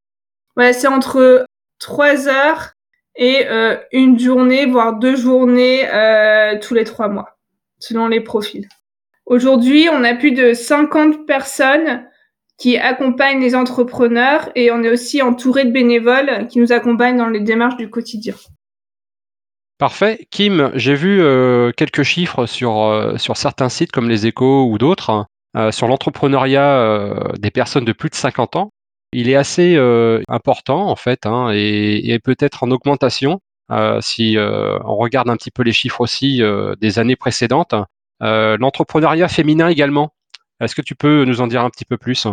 Ouais, 0.56 0.72
c'est 0.72 0.88
entre 0.88 1.46
trois 1.78 2.28
heures 2.28 2.72
et 3.14 3.46
une 3.92 4.18
journée, 4.18 4.66
voire 4.66 4.98
deux 4.98 5.16
journées 5.16 5.88
tous 6.60 6.74
les 6.74 6.84
trois 6.84 7.08
mois, 7.08 7.38
selon 7.78 8.08
les 8.08 8.20
profils. 8.20 8.68
Aujourd'hui, 9.24 9.88
on 9.90 10.04
a 10.04 10.14
plus 10.14 10.32
de 10.32 10.52
50 10.52 11.26
personnes 11.26 12.06
qui 12.58 12.76
accompagnent 12.78 13.40
les 13.40 13.54
entrepreneurs 13.54 14.50
et 14.54 14.70
on 14.70 14.82
est 14.82 14.90
aussi 14.90 15.20
entouré 15.22 15.64
de 15.64 15.70
bénévoles 15.70 16.46
qui 16.48 16.58
nous 16.58 16.72
accompagnent 16.72 17.18
dans 17.18 17.28
les 17.28 17.40
démarches 17.40 17.76
du 17.76 17.90
quotidien. 17.90 18.34
Parfait. 19.78 20.26
Kim, 20.30 20.70
j'ai 20.74 20.94
vu 20.94 21.20
euh, 21.20 21.70
quelques 21.76 22.02
chiffres 22.02 22.46
sur, 22.46 22.84
euh, 22.84 23.18
sur 23.18 23.36
certains 23.36 23.68
sites 23.68 23.92
comme 23.92 24.08
les 24.08 24.26
échos 24.26 24.66
ou 24.70 24.78
d'autres 24.78 25.26
euh, 25.54 25.70
sur 25.70 25.86
l'entrepreneuriat 25.86 27.12
des 27.38 27.50
personnes 27.50 27.84
de 27.84 27.92
plus 27.92 28.08
de 28.08 28.14
50 28.14 28.56
ans. 28.56 28.70
Il 29.12 29.28
est 29.28 29.36
assez 29.36 29.76
important 30.28 30.88
en 30.88 30.96
fait 30.96 31.26
hein, 31.26 31.50
et, 31.52 32.12
et 32.12 32.18
peut-être 32.18 32.64
en 32.64 32.70
augmentation 32.70 33.40
si 34.00 34.36
on 34.38 34.96
regarde 34.96 35.28
un 35.28 35.36
petit 35.36 35.50
peu 35.50 35.62
les 35.62 35.72
chiffres 35.72 36.00
aussi 36.00 36.42
des 36.80 36.98
années 36.98 37.16
précédentes. 37.16 37.74
L'entrepreneuriat 38.20 39.28
féminin 39.28 39.68
également. 39.68 40.12
Est-ce 40.60 40.74
que 40.74 40.82
tu 40.82 40.94
peux 40.94 41.24
nous 41.24 41.40
en 41.40 41.46
dire 41.46 41.62
un 41.62 41.70
petit 41.70 41.84
peu 41.84 41.96
plus? 41.96 42.26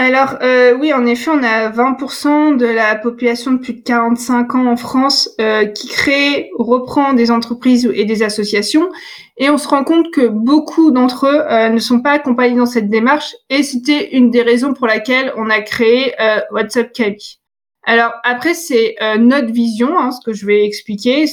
Alors 0.00 0.36
euh, 0.42 0.76
oui, 0.78 0.92
en 0.92 1.06
effet, 1.06 1.28
on 1.28 1.42
a 1.42 1.70
20% 1.70 2.56
de 2.56 2.66
la 2.66 2.94
population 2.94 3.50
de 3.50 3.58
plus 3.58 3.72
de 3.72 3.80
45 3.80 4.54
ans 4.54 4.66
en 4.66 4.76
France 4.76 5.28
euh, 5.40 5.66
qui 5.66 5.88
crée, 5.88 6.50
reprend 6.56 7.14
des 7.14 7.32
entreprises 7.32 7.90
et 7.92 8.04
des 8.04 8.22
associations, 8.22 8.90
et 9.38 9.50
on 9.50 9.58
se 9.58 9.66
rend 9.66 9.82
compte 9.82 10.12
que 10.12 10.28
beaucoup 10.28 10.92
d'entre 10.92 11.26
eux 11.26 11.42
euh, 11.50 11.70
ne 11.70 11.80
sont 11.80 12.00
pas 12.00 12.12
accompagnés 12.12 12.56
dans 12.56 12.64
cette 12.64 12.88
démarche, 12.88 13.34
et 13.50 13.64
c'était 13.64 14.16
une 14.16 14.30
des 14.30 14.42
raisons 14.42 14.72
pour 14.72 14.86
laquelle 14.86 15.32
on 15.36 15.50
a 15.50 15.60
créé 15.62 16.14
WhatsApp 16.52 16.92
Kaby. 16.92 17.40
Alors 17.82 18.12
après, 18.22 18.54
c'est 18.54 18.94
notre 19.18 19.52
vision, 19.52 19.98
hein, 19.98 20.12
ce 20.12 20.24
que 20.24 20.32
je 20.32 20.46
vais 20.46 20.64
expliquer. 20.64 21.24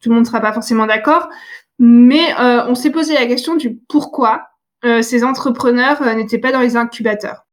Tout 0.00 0.08
le 0.08 0.14
monde 0.14 0.24
ne 0.24 0.28
sera 0.28 0.40
pas 0.40 0.54
forcément 0.54 0.86
d'accord, 0.86 1.28
mais 1.78 2.34
on 2.38 2.74
s'est 2.74 2.90
posé 2.90 3.12
la 3.12 3.26
question 3.26 3.54
du 3.56 3.76
pourquoi 3.88 4.46
ces 5.02 5.24
entrepreneurs 5.24 6.02
n'étaient 6.16 6.38
pas 6.38 6.52
dans 6.52 6.60
les 6.60 6.76
incubateurs. 6.76 7.47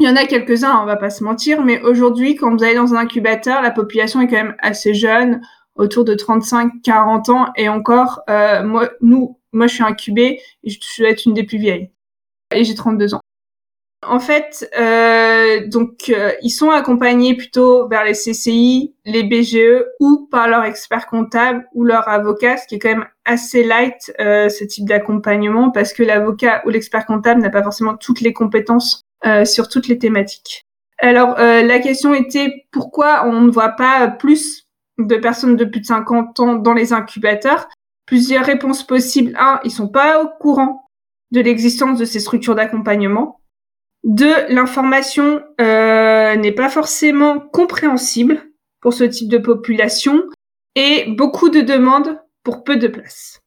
Il 0.00 0.06
y 0.06 0.08
en 0.08 0.16
a 0.16 0.26
quelques-uns, 0.26 0.80
on 0.82 0.86
va 0.86 0.96
pas 0.96 1.10
se 1.10 1.22
mentir, 1.22 1.62
mais 1.62 1.80
aujourd'hui, 1.82 2.34
quand 2.34 2.54
vous 2.54 2.64
allez 2.64 2.74
dans 2.74 2.94
un 2.94 2.98
incubateur, 2.98 3.62
la 3.62 3.70
population 3.70 4.20
est 4.20 4.26
quand 4.26 4.36
même 4.36 4.56
assez 4.60 4.92
jeune, 4.92 5.40
autour 5.76 6.04
de 6.04 6.14
35-40 6.14 7.30
ans, 7.30 7.52
et 7.56 7.68
encore, 7.68 8.22
euh, 8.28 8.64
moi, 8.64 8.90
nous, 9.00 9.38
moi, 9.52 9.66
je 9.68 9.74
suis 9.74 9.84
incubée, 9.84 10.40
je 10.64 10.76
dois 10.98 11.10
être 11.10 11.24
une 11.26 11.34
des 11.34 11.44
plus 11.44 11.58
vieilles, 11.58 11.90
et 12.52 12.64
j'ai 12.64 12.74
32 12.74 13.14
ans. 13.14 13.20
En 14.06 14.20
fait, 14.20 14.70
euh, 14.78 15.66
donc 15.66 16.10
euh, 16.10 16.32
ils 16.42 16.50
sont 16.50 16.70
accompagnés 16.70 17.34
plutôt 17.34 17.88
vers 17.88 18.04
les 18.04 18.12
CCI, 18.12 18.94
les 19.04 19.22
BGE 19.22 19.84
ou 20.00 20.28
par 20.30 20.48
leur 20.48 20.64
expert 20.64 21.06
comptable 21.06 21.66
ou 21.74 21.84
leur 21.84 22.08
avocat, 22.08 22.56
ce 22.56 22.66
qui 22.66 22.74
est 22.74 22.78
quand 22.78 22.90
même 22.90 23.06
assez 23.24 23.64
light 23.64 24.12
euh, 24.20 24.48
ce 24.48 24.64
type 24.64 24.86
d'accompagnement 24.86 25.70
parce 25.70 25.92
que 25.92 26.02
l'avocat 26.02 26.62
ou 26.66 26.70
l'expert 26.70 27.06
comptable 27.06 27.40
n'a 27.40 27.50
pas 27.50 27.62
forcément 27.62 27.96
toutes 27.96 28.20
les 28.20 28.32
compétences 28.32 29.04
sur 29.44 29.68
toutes 29.68 29.88
les 29.88 29.98
thématiques. 29.98 30.66
Alors 30.98 31.38
euh, 31.38 31.62
la 31.62 31.80
question 31.80 32.14
était 32.14 32.66
pourquoi 32.70 33.26
on 33.26 33.40
ne 33.42 33.50
voit 33.50 33.70
pas 33.70 34.08
plus 34.08 34.68
de 34.98 35.16
personnes 35.16 35.56
de 35.56 35.64
plus 35.64 35.80
de 35.80 35.86
50 35.86 36.40
ans 36.40 36.54
dans 36.54 36.72
les 36.72 36.92
incubateurs? 36.92 37.68
Plusieurs 38.06 38.44
réponses 38.44 38.86
possibles. 38.86 39.36
Un, 39.38 39.60
ils 39.64 39.70
sont 39.70 39.88
pas 39.88 40.22
au 40.22 40.28
courant 40.40 40.88
de 41.30 41.40
l'existence 41.40 41.98
de 41.98 42.04
ces 42.04 42.20
structures 42.20 42.54
d'accompagnement. 42.54 43.40
Deux, 44.04 44.34
l'information 44.48 45.42
euh, 45.60 46.36
n'est 46.36 46.52
pas 46.52 46.68
forcément 46.68 47.40
compréhensible 47.40 48.42
pour 48.80 48.92
ce 48.92 49.04
type 49.04 49.28
de 49.28 49.38
population 49.38 50.22
et 50.74 51.06
beaucoup 51.12 51.48
de 51.48 51.60
demandes 51.60 52.20
pour 52.44 52.62
peu 52.62 52.76
de 52.76 52.88
place. 52.88 53.40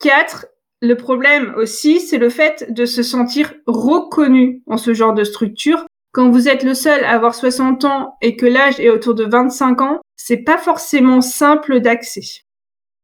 Quatre, 0.00 0.46
le 0.82 0.96
problème 0.96 1.52
aussi, 1.56 2.00
c'est 2.00 2.18
le 2.18 2.30
fait 2.30 2.72
de 2.72 2.86
se 2.86 3.02
sentir 3.02 3.52
reconnu 3.66 4.62
en 4.66 4.78
ce 4.78 4.94
genre 4.94 5.12
de 5.12 5.24
structure. 5.24 5.84
Quand 6.12 6.30
vous 6.30 6.48
êtes 6.48 6.64
le 6.64 6.74
seul 6.74 7.04
à 7.04 7.10
avoir 7.10 7.34
60 7.34 7.84
ans 7.84 8.14
et 8.22 8.34
que 8.34 8.46
l'âge 8.46 8.80
est 8.80 8.88
autour 8.88 9.14
de 9.14 9.24
25 9.24 9.80
ans, 9.82 10.00
c'est 10.16 10.38
pas 10.38 10.58
forcément 10.58 11.20
simple 11.20 11.80
d'accès. 11.80 12.22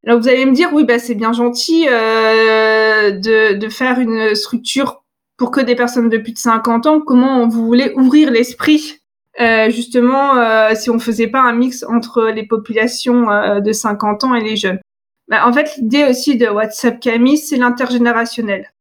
Alors 0.07 0.21
vous 0.21 0.29
allez 0.29 0.47
me 0.47 0.53
dire, 0.53 0.71
oui, 0.73 0.85
bah 0.85 0.99
c'est 0.99 1.15
bien 1.15 1.33
gentil 1.33 1.87
euh, 1.91 3.11
de, 3.11 3.69
faire 3.69 4.01
une 4.01 4.35
structure 4.35 5.05
pour 5.37 5.51
que 5.51 5.61
des 5.61 5.75
personnes 5.75 6.09
de 6.09 6.17
plus 6.17 6.33
de 6.33 6.39
50 6.39 6.87
ans. 6.87 7.01
Comment 7.01 7.47
vous 7.47 7.67
voulez 7.67 7.93
ouvrir 7.95 8.31
l'esprit 8.31 9.01
euh, 9.39 9.69
justement 9.69 10.37
euh, 10.37 10.75
si 10.75 10.89
on 10.89 10.99
faisait 10.99 11.27
pas 11.27 11.43
un 11.43 11.53
mix 11.53 11.85
entre 11.87 12.29
les 12.29 12.47
populations 12.47 13.27
de 13.61 13.73
50 13.73 14.25
ans 14.25 14.35
et 14.35 14.43
les 14.43 14.57
jeunes? 14.57 14.79
Bah, 15.29 15.47
en 15.47 15.53
fait, 15.53 15.77
l'idée 15.77 16.05
aussi 16.05 16.37
de 16.37 16.47
WhatsApp 16.47 17.01
Camille, 17.01 17.39
c'est 17.39 17.57
l'intergénérationnel. 17.57 18.73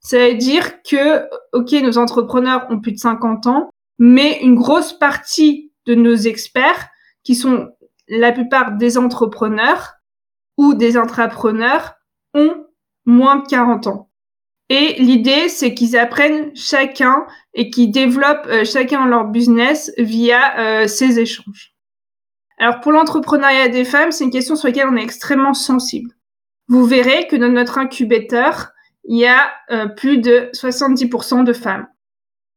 Ça 0.00 0.18
veut 0.18 0.34
dire 0.34 0.82
que, 0.82 1.28
ok, 1.52 1.72
nos 1.82 1.98
entrepreneurs 1.98 2.66
ont 2.70 2.80
plus 2.80 2.92
de 2.92 2.98
50 2.98 3.46
ans, 3.46 3.70
mais 3.98 4.40
une 4.42 4.54
grosse 4.54 4.92
partie 4.92 5.72
de 5.86 5.94
nos 5.94 6.14
experts, 6.14 6.88
qui 7.22 7.34
sont 7.34 7.68
la 8.08 8.32
plupart 8.32 8.72
des 8.72 8.98
entrepreneurs 8.98 9.94
ou 10.56 10.74
des 10.74 10.96
intrapreneurs, 10.96 11.94
ont 12.34 12.66
moins 13.04 13.36
de 13.36 13.46
40 13.46 13.86
ans. 13.86 14.10
Et 14.68 14.94
l'idée, 14.98 15.48
c'est 15.48 15.74
qu'ils 15.74 15.96
apprennent 15.96 16.54
chacun 16.56 17.26
et 17.54 17.70
qu'ils 17.70 17.92
développent 17.92 18.46
euh, 18.46 18.64
chacun 18.64 19.06
leur 19.06 19.26
business 19.26 19.92
via 19.96 20.58
euh, 20.58 20.88
ces 20.88 21.20
échanges. 21.20 21.75
Alors 22.58 22.80
pour 22.80 22.92
l'entrepreneuriat 22.92 23.68
des 23.68 23.84
femmes, 23.84 24.12
c'est 24.12 24.24
une 24.24 24.30
question 24.30 24.56
sur 24.56 24.68
laquelle 24.68 24.88
on 24.88 24.96
est 24.96 25.02
extrêmement 25.02 25.54
sensible. 25.54 26.10
Vous 26.68 26.84
verrez 26.84 27.26
que 27.28 27.36
dans 27.36 27.48
notre 27.48 27.78
incubateur, 27.78 28.72
il 29.04 29.18
y 29.18 29.26
a 29.26 29.50
euh, 29.70 29.86
plus 29.86 30.18
de 30.18 30.50
70% 30.52 31.44
de 31.44 31.52
femmes. 31.52 31.86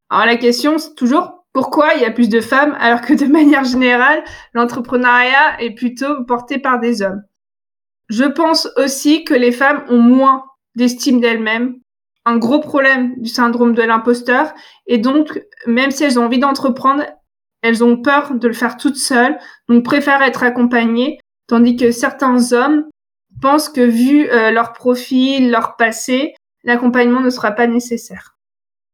Alors 0.09 0.25
la 0.25 0.37
question, 0.37 0.77
c'est 0.77 0.95
toujours 0.95 1.45
pourquoi 1.53 1.93
il 1.95 2.01
y 2.01 2.05
a 2.05 2.11
plus 2.11 2.29
de 2.29 2.41
femmes 2.41 2.75
alors 2.79 3.01
que 3.01 3.13
de 3.13 3.25
manière 3.31 3.63
générale, 3.63 4.23
l'entrepreneuriat 4.53 5.61
est 5.61 5.75
plutôt 5.75 6.23
porté 6.25 6.57
par 6.57 6.79
des 6.79 7.01
hommes? 7.01 7.21
Je 8.07 8.23
pense 8.23 8.67
aussi 8.77 9.23
que 9.23 9.35
les 9.35 9.51
femmes 9.51 9.83
ont 9.89 10.01
moins 10.01 10.45
d'estime 10.75 11.19
d'elles-mêmes, 11.19 11.75
un 12.25 12.37
gros 12.37 12.59
problème 12.59 13.13
du 13.17 13.29
syndrome 13.29 13.75
de 13.75 13.83
l'imposteur, 13.83 14.53
et 14.87 14.97
donc 14.97 15.43
même 15.67 15.91
si 15.91 16.03
elles 16.03 16.19
ont 16.19 16.25
envie 16.25 16.39
d'entreprendre, 16.39 17.03
elles 17.61 17.83
ont 17.83 17.97
peur 17.97 18.33
de 18.33 18.47
le 18.47 18.53
faire 18.53 18.77
toutes 18.77 18.97
seules, 18.97 19.37
donc 19.67 19.83
préfèrent 19.83 20.21
être 20.21 20.43
accompagnées, 20.43 21.19
tandis 21.47 21.75
que 21.75 21.91
certains 21.91 22.53
hommes 22.53 22.85
pensent 23.41 23.69
que 23.69 23.81
vu 23.81 24.29
euh, 24.29 24.51
leur 24.51 24.73
profil, 24.73 25.51
leur 25.51 25.75
passé, 25.75 26.35
l'accompagnement 26.63 27.21
ne 27.21 27.29
sera 27.29 27.51
pas 27.51 27.67
nécessaire. 27.67 28.35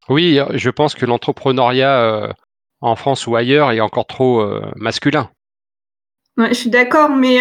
Oui, 0.09 0.39
je 0.53 0.69
pense 0.69 0.93
que 0.93 1.05
l'entrepreneuriat 1.05 1.99
euh, 1.99 2.33
en 2.81 2.95
France 2.95 3.25
ou 3.27 3.35
ailleurs 3.35 3.71
est 3.71 3.79
encore 3.79 4.05
trop 4.05 4.41
euh, 4.41 4.61
masculin. 4.75 5.29
Ouais, 6.37 6.49
je 6.49 6.55
suis 6.55 6.69
d'accord, 6.69 7.09
mais 7.09 7.39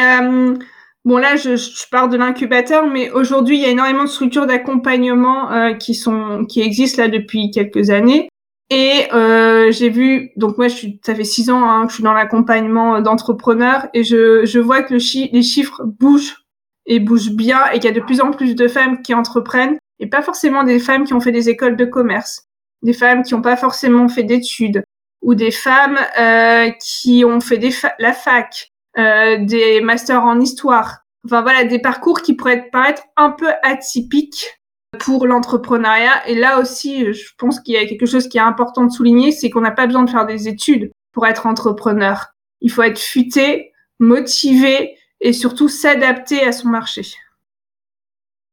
bon 1.04 1.16
là, 1.18 1.34
je, 1.34 1.56
je 1.56 1.88
pars 1.90 2.08
de 2.08 2.16
l'incubateur, 2.16 2.86
mais 2.86 3.10
aujourd'hui, 3.10 3.56
il 3.56 3.62
y 3.62 3.66
a 3.66 3.70
énormément 3.70 4.04
de 4.04 4.08
structures 4.08 4.46
d'accompagnement 4.46 5.74
qui 5.78 5.96
sont 5.96 6.44
qui 6.48 6.60
existent 6.60 7.02
là 7.02 7.08
depuis 7.08 7.50
quelques 7.50 7.90
années. 7.90 8.28
Et 8.70 9.08
euh, 9.12 9.70
j'ai 9.72 9.90
vu, 9.90 10.30
donc 10.36 10.56
moi, 10.56 10.68
je 10.68 10.74
suis, 10.74 11.00
ça 11.04 11.14
fait 11.14 11.24
six 11.24 11.50
ans 11.50 11.68
hein, 11.68 11.84
que 11.84 11.90
je 11.90 11.96
suis 11.96 12.04
dans 12.04 12.14
l'accompagnement 12.14 13.00
d'entrepreneurs 13.00 13.88
et 13.92 14.04
je, 14.04 14.44
je 14.46 14.58
vois 14.58 14.82
que 14.82 14.94
le 14.94 15.32
les 15.32 15.42
chiffres 15.42 15.82
bougent 15.84 16.44
et 16.86 16.98
bougent 16.98 17.32
bien 17.32 17.66
et 17.70 17.74
qu'il 17.74 17.84
y 17.84 17.88
a 17.88 17.92
de 17.92 18.00
plus 18.00 18.20
en 18.20 18.30
plus 18.30 18.54
de 18.54 18.68
femmes 18.68 19.02
qui 19.02 19.14
entreprennent 19.14 19.78
et 20.00 20.06
pas 20.08 20.22
forcément 20.22 20.64
des 20.64 20.78
femmes 20.78 21.04
qui 21.04 21.14
ont 21.14 21.20
fait 21.20 21.32
des 21.32 21.48
écoles 21.48 21.76
de 21.76 21.84
commerce, 21.84 22.46
des 22.82 22.92
femmes 22.92 23.22
qui 23.22 23.34
n'ont 23.34 23.42
pas 23.42 23.56
forcément 23.56 24.08
fait 24.08 24.24
d'études 24.24 24.82
ou 25.22 25.34
des 25.34 25.50
femmes 25.50 25.98
euh, 26.18 26.70
qui 26.80 27.24
ont 27.24 27.40
fait 27.40 27.58
des 27.58 27.70
la 27.98 28.12
fac, 28.12 28.72
euh, 28.98 29.38
des 29.44 29.80
masters 29.80 30.22
en 30.22 30.40
histoire. 30.40 31.00
Enfin 31.24 31.42
voilà, 31.42 31.64
des 31.64 31.78
parcours 31.78 32.20
qui 32.20 32.34
pourraient 32.34 32.68
paraître 32.70 33.02
un 33.16 33.30
peu 33.30 33.48
atypiques 33.62 34.60
pour 34.98 35.26
l'entrepreneuriat. 35.26 36.28
Et 36.28 36.34
là 36.34 36.58
aussi, 36.60 37.12
je 37.12 37.30
pense 37.38 37.60
qu'il 37.60 37.74
y 37.74 37.78
a 37.78 37.86
quelque 37.86 38.06
chose 38.06 38.28
qui 38.28 38.38
est 38.38 38.42
important 38.42 38.84
de 38.84 38.90
souligner, 38.90 39.32
c'est 39.32 39.50
qu'on 39.50 39.60
n'a 39.60 39.70
pas 39.70 39.86
besoin 39.86 40.04
de 40.04 40.10
faire 40.10 40.26
des 40.26 40.48
études 40.48 40.90
pour 41.12 41.26
être 41.26 41.46
entrepreneur. 41.46 42.26
Il 42.60 42.70
faut 42.70 42.82
être 42.82 42.98
futé, 42.98 43.72
motivé 43.98 44.96
et 45.20 45.32
surtout 45.32 45.68
s'adapter 45.68 46.42
à 46.42 46.52
son 46.52 46.68
marché. 46.68 47.02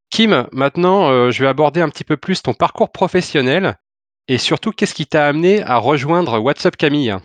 Kim, 0.10 0.48
maintenant, 0.52 1.10
euh, 1.10 1.32
je 1.32 1.42
vais 1.42 1.50
aborder 1.50 1.82
un 1.82 1.90
petit 1.90 2.04
peu 2.04 2.18
plus 2.18 2.42
ton 2.42 2.54
parcours 2.54 2.92
professionnel 2.92 3.78
et 4.28 4.38
surtout, 4.38 4.72
qu'est-ce 4.72 4.94
qui 4.94 5.08
t'a 5.08 5.28
amené 5.28 5.62
à 5.64 5.78
rejoindre 5.78 6.40
WhatsApp 6.40 6.78
Camille? 6.78 7.16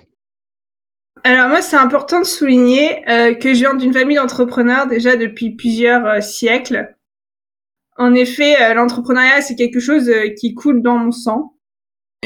Alors 1.24 1.48
moi, 1.48 1.62
c'est 1.62 1.76
important 1.76 2.20
de 2.20 2.26
souligner 2.26 3.08
euh, 3.08 3.34
que 3.34 3.54
je 3.54 3.60
viens 3.60 3.74
d'une 3.74 3.92
famille 3.92 4.16
d'entrepreneurs 4.16 4.86
déjà 4.86 5.16
depuis 5.16 5.50
plusieurs 5.50 6.04
euh, 6.06 6.20
siècles. 6.20 6.95
En 7.98 8.14
effet, 8.14 8.56
euh, 8.60 8.74
l'entrepreneuriat, 8.74 9.40
c'est 9.40 9.56
quelque 9.56 9.80
chose 9.80 10.08
euh, 10.08 10.28
qui 10.38 10.54
coule 10.54 10.82
dans 10.82 10.98
mon 10.98 11.12
sang. 11.12 11.54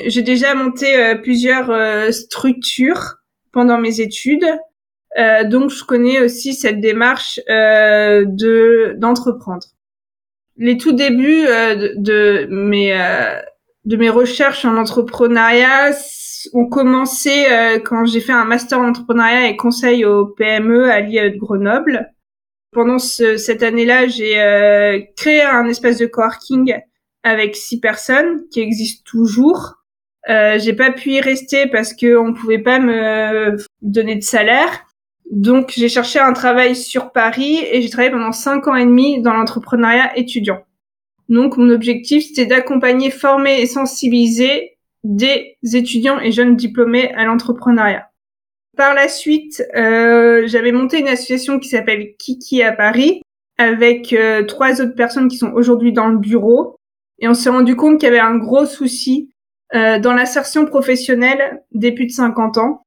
J'ai 0.04 0.22
déjà 0.22 0.54
monté 0.54 0.96
euh, 0.96 1.14
plusieurs 1.16 2.12
structures 2.12 3.16
pendant 3.52 3.78
mes 3.78 4.00
études. 4.00 4.46
donc 5.46 5.70
je 5.70 5.84
connais 5.84 6.20
aussi 6.20 6.54
cette 6.54 6.80
démarche 6.80 7.40
de 7.48 8.94
d'entreprendre. 8.96 9.66
Les 10.56 10.76
tout 10.78 10.92
débuts 10.92 11.46
de, 11.46 12.46
mes 12.48 12.94
de 13.84 13.96
mes 13.96 14.08
recherches 14.08 14.64
en 14.64 14.76
entrepreneuriat 14.76 15.90
ont 16.52 16.68
commencé 16.68 17.46
quand 17.84 18.04
j'ai 18.04 18.20
fait 18.20 18.32
un 18.32 18.44
master 18.44 18.78
en 18.78 18.90
entrepreneuriat 18.90 19.48
et 19.48 19.56
conseil 19.56 20.04
au 20.04 20.26
PME 20.26 20.90
à 20.90 21.00
l'IE 21.00 21.32
de 21.32 21.38
Grenoble. 21.38 22.14
Pendant 22.72 22.98
ce, 22.98 23.36
cette 23.36 23.62
année-là, 23.62 24.06
j'ai 24.06 25.10
créé 25.16 25.42
un 25.42 25.66
espace 25.66 25.98
de 25.98 26.06
coworking 26.06 26.74
avec 27.22 27.56
six 27.56 27.80
personnes 27.80 28.42
qui 28.50 28.60
existe 28.60 29.04
toujours. 29.06 29.80
Euh, 30.28 30.58
j'ai 30.58 30.74
pas 30.74 30.90
pu 30.92 31.12
y 31.12 31.20
rester 31.20 31.66
parce 31.66 31.94
que 31.94 32.16
on 32.16 32.34
pouvait 32.34 32.58
pas 32.58 32.78
me 32.78 33.56
donner 33.82 34.16
de 34.16 34.22
salaire. 34.22 34.84
Donc 35.30 35.72
j'ai 35.76 35.88
cherché 35.88 36.18
un 36.18 36.32
travail 36.32 36.74
sur 36.74 37.12
Paris 37.12 37.58
et 37.70 37.82
j'ai 37.82 37.88
travaillé 37.88 38.10
pendant 38.10 38.32
cinq 38.32 38.66
ans 38.68 38.74
et 38.74 38.84
demi 38.84 39.22
dans 39.22 39.32
l'entrepreneuriat 39.32 40.16
étudiant. 40.18 40.64
Donc 41.28 41.56
mon 41.56 41.70
objectif 41.70 42.26
c'était 42.26 42.46
d'accompagner, 42.46 43.10
former 43.10 43.60
et 43.60 43.66
sensibiliser 43.66 44.76
des 45.04 45.56
étudiants 45.62 46.18
et 46.18 46.32
jeunes 46.32 46.56
diplômés 46.56 47.12
à 47.14 47.24
l'entrepreneuriat. 47.24 48.09
Par 48.80 48.94
la 48.94 49.08
suite, 49.08 49.62
euh, 49.76 50.46
j'avais 50.46 50.72
monté 50.72 51.00
une 51.00 51.08
association 51.08 51.58
qui 51.58 51.68
s'appelle 51.68 52.14
Kiki 52.18 52.62
à 52.62 52.72
Paris 52.72 53.20
avec 53.58 54.14
euh, 54.14 54.42
trois 54.46 54.80
autres 54.80 54.94
personnes 54.94 55.28
qui 55.28 55.36
sont 55.36 55.52
aujourd'hui 55.52 55.92
dans 55.92 56.08
le 56.08 56.16
bureau. 56.16 56.76
Et 57.18 57.28
on 57.28 57.34
s'est 57.34 57.50
rendu 57.50 57.76
compte 57.76 58.00
qu'il 58.00 58.06
y 58.06 58.10
avait 58.10 58.20
un 58.20 58.38
gros 58.38 58.64
souci 58.64 59.34
euh, 59.74 59.98
dans 59.98 60.14
l'insertion 60.14 60.64
professionnelle 60.64 61.60
des 61.72 61.92
plus 61.92 62.06
de 62.06 62.12
50 62.12 62.56
ans. 62.56 62.80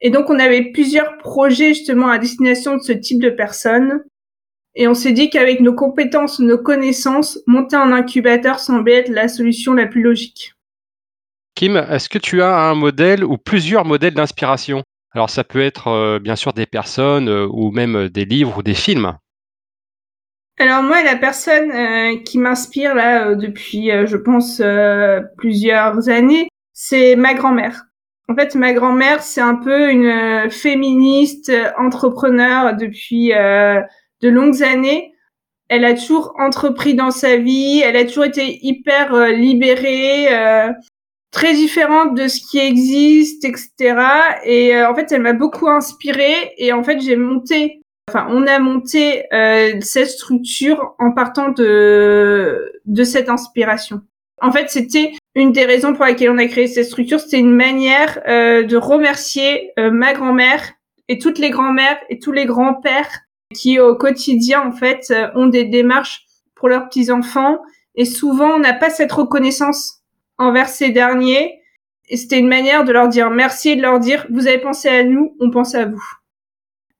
Et 0.00 0.10
donc, 0.10 0.30
on 0.30 0.38
avait 0.40 0.72
plusieurs 0.72 1.16
projets 1.18 1.74
justement 1.74 2.08
à 2.08 2.18
destination 2.18 2.74
de 2.74 2.82
ce 2.82 2.90
type 2.90 3.22
de 3.22 3.30
personnes. 3.30 4.02
Et 4.74 4.88
on 4.88 4.94
s'est 4.94 5.12
dit 5.12 5.30
qu'avec 5.30 5.60
nos 5.60 5.74
compétences, 5.74 6.40
nos 6.40 6.58
connaissances, 6.58 7.38
monter 7.46 7.76
en 7.76 7.92
incubateur 7.92 8.58
semblait 8.58 8.94
être 8.94 9.10
la 9.10 9.28
solution 9.28 9.74
la 9.74 9.86
plus 9.86 10.02
logique. 10.02 10.54
Kim, 11.54 11.76
est-ce 11.76 12.08
que 12.08 12.18
tu 12.18 12.42
as 12.42 12.52
un 12.52 12.74
modèle 12.74 13.22
ou 13.22 13.38
plusieurs 13.38 13.84
modèles 13.84 14.14
d'inspiration? 14.14 14.82
Alors 15.16 15.30
ça 15.30 15.44
peut 15.44 15.62
être 15.62 15.88
euh, 15.88 16.18
bien 16.18 16.36
sûr 16.36 16.52
des 16.52 16.66
personnes 16.66 17.30
euh, 17.30 17.48
ou 17.50 17.70
même 17.70 18.08
des 18.08 18.26
livres 18.26 18.58
ou 18.58 18.62
des 18.62 18.74
films. 18.74 19.16
Alors 20.58 20.82
moi, 20.82 21.02
la 21.02 21.16
personne 21.16 21.70
euh, 21.70 22.18
qui 22.22 22.38
m'inspire 22.38 22.94
là 22.94 23.28
euh, 23.28 23.34
depuis, 23.34 23.90
euh, 23.90 24.06
je 24.06 24.18
pense, 24.18 24.60
plusieurs 25.38 26.10
années, 26.10 26.48
c'est 26.74 27.16
ma 27.16 27.32
grand-mère. 27.32 27.84
En 28.28 28.34
fait, 28.34 28.54
ma 28.56 28.74
grand-mère, 28.74 29.22
c'est 29.22 29.40
un 29.40 29.54
peu 29.54 29.90
une 29.90 30.50
féministe, 30.50 31.50
entrepreneur 31.78 32.76
depuis 32.76 33.28
de 33.28 34.28
longues 34.28 34.62
années. 34.62 35.14
Elle 35.68 35.86
a 35.86 35.94
toujours 35.94 36.34
entrepris 36.38 36.94
dans 36.94 37.10
sa 37.10 37.38
vie, 37.38 37.80
elle 37.82 37.96
a 37.96 38.04
toujours 38.04 38.24
été 38.26 38.58
hyper 38.66 39.16
libérée, 39.28 40.26
très 41.36 41.52
différente 41.52 42.14
de 42.16 42.28
ce 42.28 42.40
qui 42.40 42.58
existe, 42.58 43.44
etc. 43.44 43.68
Et 44.46 44.82
en 44.82 44.94
fait, 44.94 45.12
elle 45.12 45.20
m'a 45.20 45.34
beaucoup 45.34 45.68
inspirée. 45.68 46.54
Et 46.56 46.72
en 46.72 46.82
fait, 46.82 46.98
j'ai 47.00 47.16
monté 47.16 47.82
Enfin, 48.08 48.28
on 48.30 48.46
a 48.46 48.60
monté 48.60 49.24
euh, 49.34 49.80
cette 49.80 50.10
structure 50.10 50.94
en 51.00 51.10
partant 51.10 51.48
de 51.48 52.72
de 52.84 53.04
cette 53.04 53.28
inspiration. 53.28 54.00
En 54.40 54.52
fait, 54.52 54.70
c'était 54.70 55.12
une 55.34 55.50
des 55.50 55.64
raisons 55.64 55.92
pour 55.92 56.04
laquelle 56.04 56.30
on 56.30 56.38
a 56.38 56.46
créé 56.46 56.68
cette 56.68 56.86
structure. 56.86 57.18
C'était 57.18 57.40
une 57.40 57.56
manière 57.56 58.20
euh, 58.28 58.62
de 58.62 58.76
remercier 58.76 59.72
euh, 59.80 59.90
ma 59.90 60.12
grand-mère 60.12 60.62
et 61.08 61.18
toutes 61.18 61.38
les 61.38 61.50
grand-mères 61.50 61.98
et 62.08 62.20
tous 62.20 62.30
les 62.30 62.46
grands-pères 62.46 63.10
qui, 63.52 63.80
au 63.80 63.96
quotidien, 63.96 64.62
en 64.62 64.72
fait, 64.72 65.12
ont 65.34 65.46
des 65.46 65.64
démarches 65.64 66.26
pour 66.54 66.68
leurs 66.68 66.88
petits 66.88 67.10
enfants. 67.10 67.58
Et 67.96 68.04
souvent, 68.04 68.50
on 68.50 68.58
n'a 68.60 68.74
pas 68.74 68.90
cette 68.90 69.12
reconnaissance 69.12 69.95
envers 70.38 70.68
ces 70.68 70.90
derniers. 70.90 71.60
C'était 72.12 72.38
une 72.38 72.48
manière 72.48 72.84
de 72.84 72.92
leur 72.92 73.08
dire 73.08 73.30
merci 73.30 73.70
et 73.70 73.76
de 73.76 73.82
leur 73.82 73.98
dire 73.98 74.26
vous 74.30 74.46
avez 74.46 74.58
pensé 74.58 74.88
à 74.88 75.02
nous, 75.04 75.36
on 75.40 75.50
pense 75.50 75.74
à 75.74 75.86
vous. 75.86 76.04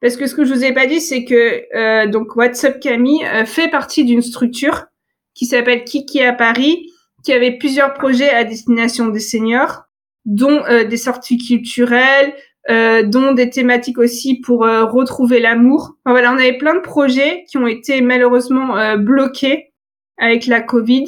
Parce 0.00 0.16
que 0.16 0.26
ce 0.26 0.34
que 0.34 0.44
je 0.44 0.52
vous 0.52 0.64
ai 0.64 0.72
pas 0.72 0.86
dit, 0.86 1.00
c'est 1.00 1.24
que 1.24 1.64
euh, 1.74 2.06
donc 2.06 2.36
WhatsApp 2.36 2.80
Camille 2.80 3.24
euh, 3.24 3.44
fait 3.44 3.68
partie 3.68 4.04
d'une 4.04 4.22
structure 4.22 4.86
qui 5.34 5.46
s'appelle 5.46 5.84
Kiki 5.84 6.22
à 6.22 6.32
Paris, 6.32 6.90
qui 7.24 7.32
avait 7.32 7.56
plusieurs 7.58 7.94
projets 7.94 8.30
à 8.30 8.44
destination 8.44 9.08
des 9.08 9.20
seniors, 9.20 9.84
dont 10.24 10.64
euh, 10.66 10.84
des 10.84 10.96
sorties 10.96 11.38
culturelles, 11.38 12.34
euh, 12.68 13.04
dont 13.04 13.32
des 13.32 13.48
thématiques 13.48 13.98
aussi 13.98 14.40
pour 14.40 14.60
retrouver 14.60 15.40
l'amour. 15.40 15.96
Enfin, 16.04 16.12
voilà, 16.12 16.32
on 16.32 16.38
avait 16.38 16.58
plein 16.58 16.74
de 16.74 16.80
projets 16.80 17.44
qui 17.48 17.58
ont 17.58 17.66
été 17.66 18.00
malheureusement 18.00 18.96
bloqués 18.96 19.72
avec 20.18 20.46
la 20.46 20.60
Covid. 20.60 21.04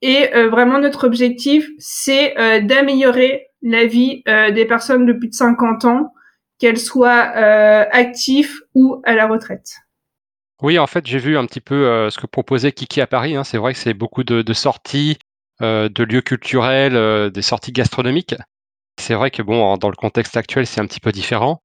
Et 0.00 0.28
vraiment, 0.48 0.78
notre 0.78 1.06
objectif, 1.06 1.68
c'est 1.78 2.34
d'améliorer 2.62 3.48
la 3.62 3.86
vie 3.86 4.22
des 4.26 4.64
personnes 4.64 5.06
de 5.06 5.12
plus 5.12 5.28
de 5.28 5.34
50 5.34 5.84
ans 5.86 6.12
qu'elle 6.58 6.78
soit 6.78 7.32
euh, 7.36 7.84
active 7.90 8.52
ou 8.74 9.00
à 9.04 9.14
la 9.14 9.26
retraite. 9.26 9.76
Oui, 10.60 10.78
en 10.78 10.88
fait, 10.88 11.06
j'ai 11.06 11.18
vu 11.18 11.38
un 11.38 11.46
petit 11.46 11.60
peu 11.60 11.86
euh, 11.86 12.10
ce 12.10 12.18
que 12.18 12.26
proposait 12.26 12.72
Kiki 12.72 13.00
à 13.00 13.06
Paris. 13.06 13.36
Hein. 13.36 13.44
C'est 13.44 13.58
vrai 13.58 13.72
que 13.72 13.78
c'est 13.78 13.94
beaucoup 13.94 14.24
de, 14.24 14.52
sorties, 14.52 15.18
euh, 15.62 15.88
de 15.88 16.02
lieux 16.02 16.20
culturels, 16.20 17.30
des 17.30 17.42
sorties 17.42 17.72
gastronomiques. 17.72 18.34
C'est 19.00 19.14
vrai 19.14 19.30
que 19.30 19.42
bon, 19.42 19.76
dans 19.76 19.88
le 19.88 19.96
contexte 19.96 20.36
actuel, 20.36 20.66
c'est 20.66 20.80
un 20.80 20.86
petit 20.86 21.00
peu 21.00 21.12
différent. 21.12 21.62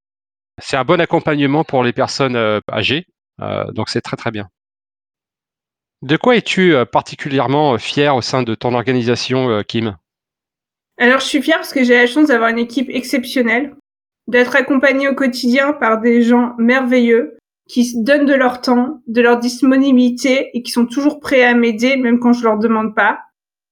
C'est 0.62 0.78
un 0.78 0.86
bon 0.86 1.02
accompagnement 1.02 1.64
pour 1.64 1.84
les 1.84 1.94
personnes 1.94 2.38
âgées, 2.72 3.08
donc 3.72 3.90
c'est 3.90 4.02
très 4.02 4.18
très 4.18 4.30
bien. 4.30 4.50
De 6.04 6.18
quoi 6.18 6.36
es-tu 6.36 6.76
particulièrement 6.92 7.78
fier 7.78 8.16
au 8.16 8.22
sein 8.22 8.44
de 8.44 8.56
ton 8.56 8.76
organisation, 8.76 9.64
Kim? 9.68 9.96
Alors, 11.00 11.20
je 11.20 11.26
suis 11.26 11.42
fière 11.42 11.58
parce 11.58 11.74
que 11.74 11.84
j'ai 11.84 11.96
la 11.96 12.08
chance 12.08 12.28
d'avoir 12.28 12.50
une 12.50 12.60
équipe 12.60 12.90
exceptionnelle 12.90 13.74
d'être 14.28 14.56
accompagné 14.56 15.08
au 15.08 15.16
quotidien 15.16 15.74
par 15.74 16.00
des 16.00 16.22
gens 16.22 16.56
merveilleux 16.58 17.38
qui 17.68 18.02
donnent 18.04 18.26
de 18.26 18.34
leur 18.34 18.62
temps, 18.62 19.02
de 19.08 19.22
leur 19.22 19.40
disponibilité 19.40 20.50
et 20.54 20.64
qui 20.64 20.72
sont 20.72 20.86
toujours 20.86 21.20
prêts 21.20 21.44
à 21.44 21.54
m'aider 21.54 21.96
même 21.96 22.20
quand 22.20 22.34
je 22.34 22.44
leur 22.44 22.58
demande 22.58 22.96
pas. 22.96 23.20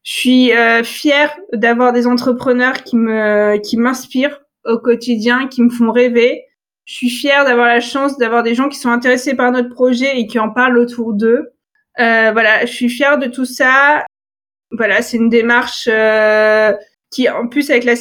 Je 0.03 0.11
suis 0.11 0.53
euh, 0.53 0.83
fière 0.83 1.37
d'avoir 1.53 1.93
des 1.93 2.07
entrepreneurs 2.07 2.83
qui 2.83 2.95
me 2.95 3.57
qui 3.57 3.77
m'inspirent 3.77 4.41
au 4.65 4.77
quotidien, 4.79 5.47
qui 5.47 5.61
me 5.61 5.69
font 5.69 5.91
rêver. 5.91 6.45
Je 6.85 6.95
suis 6.95 7.09
fière 7.09 7.45
d'avoir 7.45 7.67
la 7.67 7.79
chance 7.79 8.17
d'avoir 8.17 8.43
des 8.43 8.55
gens 8.55 8.69
qui 8.69 8.79
sont 8.79 8.89
intéressés 8.89 9.35
par 9.35 9.51
notre 9.51 9.69
projet 9.69 10.19
et 10.19 10.25
qui 10.25 10.39
en 10.39 10.49
parlent 10.49 10.77
autour 10.77 11.13
d'eux. 11.13 11.51
Euh, 11.99 12.31
voilà, 12.31 12.65
je 12.65 12.71
suis 12.71 12.89
fière 12.89 13.17
de 13.17 13.27
tout 13.27 13.45
ça. 13.45 14.05
Voilà, 14.71 15.01
c'est 15.01 15.17
une 15.17 15.29
démarche 15.29 15.87
euh, 15.91 16.73
qui 17.11 17.29
en 17.29 17.47
plus 17.47 17.69
avec 17.69 17.83
la, 17.83 17.93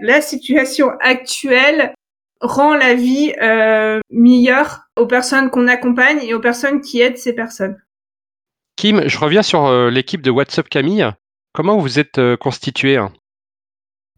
la 0.00 0.20
situation 0.20 0.90
actuelle 1.00 1.94
rend 2.42 2.74
la 2.74 2.94
vie 2.94 3.32
euh, 3.40 4.00
meilleure 4.10 4.88
aux 4.98 5.06
personnes 5.06 5.50
qu'on 5.50 5.68
accompagne 5.68 6.18
et 6.22 6.34
aux 6.34 6.40
personnes 6.40 6.80
qui 6.80 7.00
aident 7.00 7.16
ces 7.16 7.34
personnes. 7.34 7.80
Kim, 8.76 9.08
je 9.08 9.18
reviens 9.18 9.42
sur 9.42 9.66
euh, 9.66 9.90
l'équipe 9.90 10.22
de 10.22 10.30
WhatsApp 10.30 10.68
Camille. 10.68 11.08
Comment 11.52 11.78
vous 11.78 11.98
êtes 11.98 12.18
euh, 12.18 12.36
constitué 12.36 12.98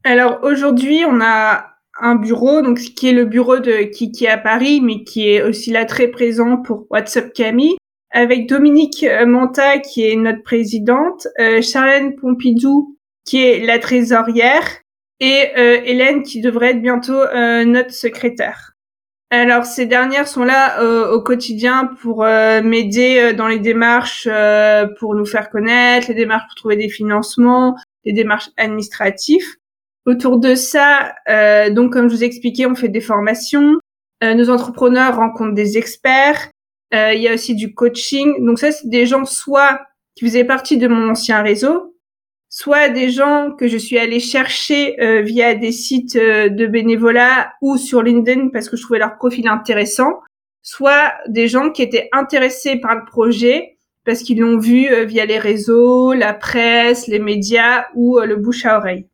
Alors 0.05 0.41
aujourd'hui, 0.43 1.05
on 1.07 1.21
a 1.21 1.67
un 2.01 2.17
bureau, 2.17 2.63
donc 2.63 2.79
qui 2.79 3.09
est 3.09 3.13
le 3.13 3.25
bureau 3.25 3.59
de 3.59 3.85
Kiki 3.85 4.27
à 4.27 4.39
Paris, 4.39 4.81
mais 4.81 5.05
qui 5.05 5.29
est 5.29 5.43
aussi 5.43 5.71
là 5.71 5.85
très 5.85 6.09
présent 6.09 6.57
pour 6.57 6.87
WhatsApp 6.91 7.33
Camille, 7.33 7.77
avec 8.15 8.49
Dominique 8.49 9.05
Manta 9.27 9.79
qui 9.81 10.09
est 10.09 10.17
notre 10.17 10.43
présidente, 10.43 11.29
Charlène 11.61 12.17
Pompidou 12.17 12.97
qui 13.25 13.43
est 13.43 13.65
la 13.67 13.79
trésorière, 13.79 14.65
et 15.21 15.51
euh, 15.57 15.81
Hélène 15.85 16.23
qui 16.23 16.41
devrait 16.41 16.71
être 16.71 16.83
bientôt 16.83 17.13
euh, 17.13 17.65
notre 17.65 17.93
secrétaire. 17.93 18.73
Alors 19.31 19.65
ces 19.65 19.87
dernières 19.87 20.29
sont 20.29 20.45
là 20.45 20.81
euh, 20.81 21.11
au 21.11 21.21
quotidien 21.21 21.91
pour 22.01 22.25
m'aider 22.25 23.33
dans 23.35 23.49
les 23.49 23.59
démarches 23.59 24.29
pour 24.99 25.15
nous 25.15 25.27
faire 25.27 25.51
connaître, 25.51 26.09
les 26.09 26.15
démarches 26.15 26.45
pour 26.47 26.55
trouver 26.55 26.77
des 26.77 26.89
financements, 26.89 27.77
les 28.05 28.13
démarches 28.13 28.51
administratives. 28.57 29.47
Autour 30.07 30.39
de 30.39 30.55
ça, 30.55 31.15
donc 31.71 31.95
comme 31.95 32.09
je 32.09 32.15
vous 32.15 32.23
ai 32.23 32.27
expliqué, 32.27 32.67
on 32.67 32.75
fait 32.75 32.91
des 32.91 33.01
formations. 33.01 33.79
nos 34.23 34.51
entrepreneurs 34.51 35.17
rencontrent 35.17 35.55
des 35.55 35.79
experts. 35.79 36.51
Il 37.15 37.21
y 37.21 37.29
a 37.29 37.35
aussi 37.35 37.55
du 37.55 37.75
coaching. 37.75 38.45
Donc 38.45 38.59
ça, 38.59 38.71
c'est 38.73 38.89
des 38.89 39.07
gens 39.07 39.25
soit 39.25 39.81
qui 40.15 40.25
faisaient 40.25 40.45
partie 40.45 40.79
de 40.79 40.89
mon 40.89 41.11
ancien 41.11 41.43
réseau, 41.43 41.95
soit 42.49 42.89
des 42.89 43.11
gens 43.11 43.51
que 43.59 43.67
je 43.67 43.77
suis 43.77 43.99
allée 43.99 44.21
chercher 44.21 45.01
euh, 45.01 45.23
via 45.23 45.55
des 45.55 45.73
sites 45.73 46.17
euh, 46.17 46.49
de 46.49 46.67
bénévolat 46.67 47.53
ou 47.61 47.77
sur 47.77 48.03
LinkedIn 48.03 48.49
parce 48.49 48.69
que 48.69 48.77
je 48.77 48.83
trouvais 48.83 49.01
leur 49.01 49.17
profil 49.17 49.49
intéressant, 49.49 50.21
soit 50.63 51.13
des 51.27 51.49
gens 51.49 51.71
qui 51.71 51.83
étaient 51.83 52.09
intéressés 52.13 52.77
par 52.77 52.95
le 52.95 53.05
projet 53.05 53.77
parce 54.05 54.23
qu'ils 54.23 54.39
l'ont 54.39 54.59
vu 54.59 54.89
euh, 54.89 55.05
via 55.05 55.27
les 55.27 55.39
réseaux, 55.39 56.13
la 56.13 56.33
presse, 56.33 57.09
les 57.09 57.19
médias 57.19 57.87
ou 57.95 58.21
le 58.21 58.37
bouche 58.37 58.65
à 58.67 58.79
oreille. 58.79 59.07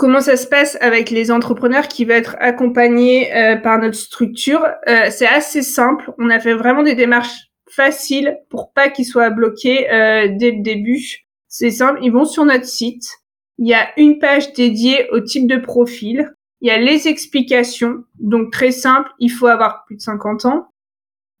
Comment 0.00 0.22
ça 0.22 0.38
se 0.38 0.46
passe 0.46 0.78
avec 0.80 1.10
les 1.10 1.30
entrepreneurs 1.30 1.86
qui 1.86 2.06
vont 2.06 2.14
être 2.14 2.34
accompagnés 2.40 3.36
euh, 3.36 3.56
par 3.56 3.78
notre 3.78 3.98
structure 3.98 4.64
euh, 4.88 5.10
C'est 5.10 5.26
assez 5.26 5.60
simple. 5.60 6.10
On 6.16 6.30
a 6.30 6.40
fait 6.40 6.54
vraiment 6.54 6.82
des 6.82 6.94
démarches 6.94 7.50
faciles 7.68 8.38
pour 8.48 8.72
pas 8.72 8.88
qu'ils 8.88 9.04
soient 9.04 9.28
bloqués 9.28 9.92
euh, 9.92 10.28
dès 10.38 10.52
le 10.52 10.62
début. 10.62 11.26
C'est 11.48 11.70
simple. 11.70 12.00
Ils 12.02 12.12
vont 12.12 12.24
sur 12.24 12.46
notre 12.46 12.64
site. 12.64 13.10
Il 13.58 13.68
y 13.68 13.74
a 13.74 13.90
une 13.98 14.18
page 14.18 14.54
dédiée 14.54 15.06
au 15.10 15.20
type 15.20 15.46
de 15.46 15.58
profil. 15.58 16.34
Il 16.62 16.68
y 16.68 16.70
a 16.70 16.78
les 16.78 17.06
explications. 17.06 18.04
Donc 18.18 18.52
très 18.52 18.70
simple. 18.70 19.10
Il 19.18 19.28
faut 19.28 19.48
avoir 19.48 19.84
plus 19.84 19.96
de 19.96 20.00
50 20.00 20.46
ans. 20.46 20.68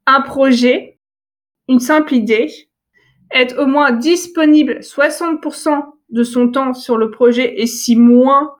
Un 0.04 0.20
projet. 0.20 0.98
Une 1.66 1.80
simple 1.80 2.12
idée. 2.12 2.52
Être 3.32 3.58
au 3.58 3.64
moins 3.64 3.92
disponible 3.92 4.80
60% 4.80 5.82
de 6.10 6.24
son 6.24 6.50
temps 6.50 6.74
sur 6.74 6.96
le 6.96 7.10
projet 7.10 7.60
et 7.60 7.66
si 7.66 7.96
moins, 7.96 8.54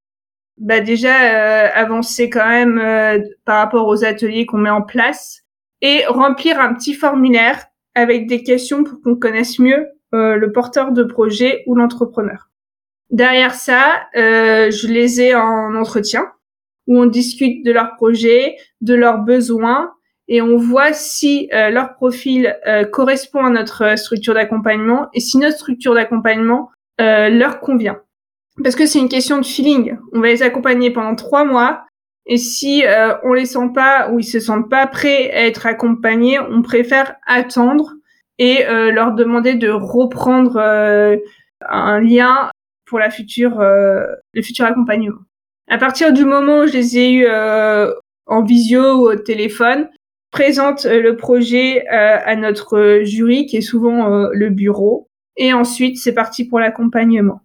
bah 0.61 0.81
déjà 0.81 1.23
euh, 1.23 1.69
avancer 1.75 2.29
quand 2.29 2.47
même 2.47 2.79
euh, 2.79 3.19
par 3.47 3.57
rapport 3.57 3.89
aux 3.89 4.05
ateliers 4.05 4.45
qu'on 4.45 4.59
met 4.59 4.71
en 4.71 4.83
place 4.83 5.41
et 5.81 6.05
remplir 6.07 6.61
un 6.61 6.75
petit 6.75 6.93
formulaire 6.93 7.65
avec 7.95 8.27
des 8.27 8.43
questions 8.43 8.85
pour 8.85 9.01
qu'on 9.01 9.17
connaisse 9.17 9.59
mieux 9.59 9.87
euh, 10.15 10.37
le 10.37 10.53
porteur 10.53 10.93
de 10.93 11.03
projet 11.03 11.65
ou 11.67 11.75
l'entrepreneur. 11.75 12.51
Derrière 13.11 13.55
ça, 13.55 14.03
je 14.15 14.87
les 14.87 15.21
ai 15.21 15.35
en 15.35 15.75
entretien 15.75 16.31
où 16.87 16.97
on 16.97 17.07
discute 17.07 17.65
de 17.65 17.73
leur 17.73 17.97
projet, 17.97 18.57
de 18.83 18.95
leurs 18.95 19.19
besoins 19.19 19.91
et 20.29 20.41
on 20.41 20.57
voit 20.57 20.93
si 20.93 21.49
leur 21.53 21.95
profil 21.95 22.57
correspond 22.93 23.45
à 23.45 23.51
notre 23.51 23.99
structure 23.99 24.35
d'accompagnement 24.35 25.09
et 25.13 25.19
si 25.19 25.39
notre 25.39 25.57
structure 25.57 25.95
d'accompagnement 25.95 26.71
euh, 27.01 27.31
leur 27.31 27.61
convient. 27.61 27.99
Parce 28.63 28.77
que 28.77 28.85
c'est 28.85 28.99
une 28.99 29.09
question 29.09 29.39
de 29.39 29.47
feeling. 29.47 29.97
On 30.13 30.21
va 30.21 30.29
les 30.29 30.43
accompagner 30.43 30.91
pendant 30.91 31.15
trois 31.15 31.45
mois. 31.45 31.85
Et 32.27 32.37
si 32.37 32.85
euh, 32.85 33.15
on 33.25 33.33
les 33.33 33.47
sent 33.47 33.71
pas 33.75 34.11
ou 34.11 34.19
ils 34.19 34.25
se 34.25 34.39
sentent 34.39 34.69
pas 34.69 34.87
prêts 34.87 35.31
à 35.31 35.47
être 35.47 35.67
accompagnés, 35.67 36.39
on 36.39 36.63
préfère 36.63 37.17
attendre 37.27 37.95
et 38.39 38.67
euh, 38.67 38.93
leur 38.93 39.13
demander 39.13 39.55
de 39.55 39.71
reprendre 39.71 40.59
un 41.69 42.01
lien 42.01 42.51
pour 42.87 42.99
la 42.99 43.11
future, 43.11 43.61
le 43.61 44.43
futur 44.43 44.67
accompagnement. 44.67 45.21
À 45.69 45.79
partir 45.79 46.13
du 46.13 46.25
moment 46.25 46.61
où 46.61 46.67
je 46.67 46.73
les 46.73 46.99
ai 46.99 47.13
eus 47.13 47.29
en 48.27 48.43
visio 48.43 48.97
ou 48.97 49.11
au 49.11 49.17
téléphone, 49.17 49.89
présente 50.31 50.85
le 50.85 51.17
projet 51.17 51.87
à 51.89 52.35
notre 52.37 53.01
jury 53.05 53.47
qui 53.47 53.59
est 53.59 53.63
souvent 53.63 54.29
le 54.33 54.51
bureau 54.51 55.10
et 55.41 55.53
ensuite 55.53 55.99
c'est 55.99 56.15
parti 56.15 56.45
pour 56.45 56.61
l'accompagnement. 56.61 57.41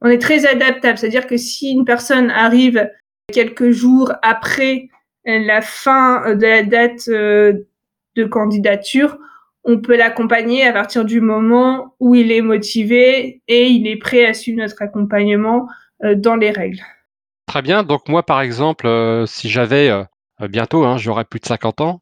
On 0.00 0.08
est 0.08 0.22
très 0.22 0.46
adaptable, 0.46 0.96
c'est-à-dire 0.96 1.26
que 1.26 1.36
si 1.36 1.72
une 1.72 1.84
personne 1.84 2.30
arrive 2.30 2.88
quelques 3.32 3.70
jours 3.70 4.12
après 4.22 4.90
la 5.24 5.60
fin 5.60 6.34
de 6.34 6.46
la 6.46 6.62
date 6.62 7.08
euh, 7.08 7.66
de 8.16 8.24
candidature, 8.24 9.18
on 9.64 9.78
peut 9.80 9.96
l'accompagner 9.96 10.64
à 10.64 10.72
partir 10.72 11.04
du 11.04 11.20
moment 11.20 11.94
où 12.00 12.14
il 12.14 12.30
est 12.30 12.40
motivé 12.40 13.42
et 13.48 13.66
il 13.66 13.86
est 13.86 13.96
prêt 13.96 14.24
à 14.24 14.34
suivre 14.34 14.58
notre 14.58 14.80
accompagnement 14.80 15.68
euh, 16.04 16.14
dans 16.14 16.36
les 16.36 16.50
règles. 16.50 16.80
Très 17.46 17.62
bien. 17.62 17.82
Donc 17.82 18.08
moi, 18.08 18.22
par 18.22 18.40
exemple, 18.40 18.86
euh, 18.86 19.26
si 19.26 19.48
j'avais 19.48 19.90
bientôt, 20.48 20.84
hein, 20.84 20.96
j'aurai 20.98 21.24
plus 21.24 21.40
de 21.40 21.46
50 21.46 21.80
ans, 21.80 22.00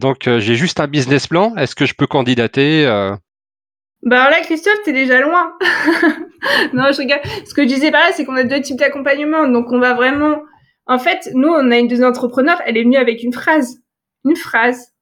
donc 0.00 0.28
j'ai 0.38 0.54
juste 0.54 0.78
un 0.78 0.86
business 0.86 1.26
plan. 1.26 1.54
Est-ce 1.56 1.74
que 1.74 1.86
je 1.86 1.94
peux 1.94 2.06
candidater 2.06 2.86
bah 4.02 4.30
là, 4.30 4.40
Christophe, 4.40 4.82
t'es 4.84 4.92
déjà 4.92 5.20
loin. 5.20 5.52
non, 6.72 6.92
je 6.92 6.98
regarde. 6.98 7.22
Ce 7.44 7.54
que 7.54 7.62
je 7.62 7.68
disais 7.68 7.90
par 7.90 8.02
là, 8.02 8.12
c'est 8.12 8.24
qu'on 8.24 8.36
a 8.36 8.44
deux 8.44 8.60
types 8.60 8.78
d'accompagnement. 8.78 9.48
Donc, 9.48 9.72
on 9.72 9.78
va 9.78 9.94
vraiment... 9.94 10.42
En 10.86 10.98
fait, 10.98 11.30
nous, 11.34 11.48
on 11.48 11.70
a 11.72 11.78
une 11.78 11.88
des 11.88 12.04
entrepreneurs, 12.04 12.62
elle 12.64 12.76
est 12.76 12.84
venue 12.84 12.96
avec 12.96 13.22
une 13.24 13.32
phrase. 13.32 13.78
Une 14.24 14.36
phrase. 14.36 14.92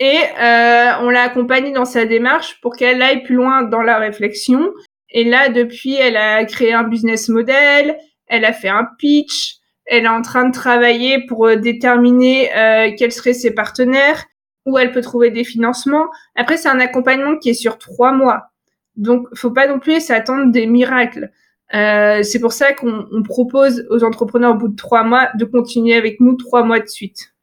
Et 0.00 0.18
euh, 0.40 0.92
on 1.02 1.10
l'a 1.10 1.22
accompagnée 1.22 1.70
dans 1.70 1.84
sa 1.84 2.04
démarche 2.04 2.60
pour 2.60 2.74
qu'elle 2.74 3.00
aille 3.00 3.22
plus 3.22 3.36
loin 3.36 3.62
dans 3.62 3.82
la 3.82 3.98
réflexion. 3.98 4.72
Et 5.10 5.22
là, 5.22 5.48
depuis, 5.48 5.94
elle 5.94 6.16
a 6.16 6.44
créé 6.44 6.72
un 6.72 6.82
business 6.82 7.28
model, 7.28 7.96
elle 8.26 8.44
a 8.44 8.52
fait 8.52 8.68
un 8.68 8.88
pitch, 8.98 9.58
elle 9.86 10.06
est 10.06 10.08
en 10.08 10.22
train 10.22 10.48
de 10.48 10.52
travailler 10.52 11.24
pour 11.26 11.46
euh, 11.46 11.56
déterminer 11.56 12.50
euh, 12.56 12.90
quels 12.98 13.12
seraient 13.12 13.34
ses 13.34 13.54
partenaires 13.54 14.24
où 14.66 14.78
elle 14.78 14.92
peut 14.92 15.00
trouver 15.00 15.30
des 15.30 15.44
financements. 15.44 16.06
Après, 16.34 16.56
c'est 16.56 16.68
un 16.68 16.80
accompagnement 16.80 17.36
qui 17.36 17.50
est 17.50 17.54
sur 17.54 17.78
trois 17.78 18.12
mois. 18.12 18.50
Donc, 18.96 19.26
faut 19.34 19.50
pas 19.50 19.66
non 19.66 19.78
plus 19.78 20.00
s'attendre 20.00 20.52
des 20.52 20.66
miracles. 20.66 21.30
Euh, 21.74 22.22
c'est 22.22 22.40
pour 22.40 22.52
ça 22.52 22.72
qu'on 22.72 23.22
propose 23.24 23.86
aux 23.90 24.04
entrepreneurs 24.04 24.52
au 24.52 24.58
bout 24.58 24.68
de 24.68 24.76
trois 24.76 25.02
mois 25.02 25.30
de 25.34 25.44
continuer 25.44 25.94
avec 25.94 26.20
nous 26.20 26.36
trois 26.36 26.62
mois 26.62 26.78
de 26.78 26.86
suite. 26.86 27.34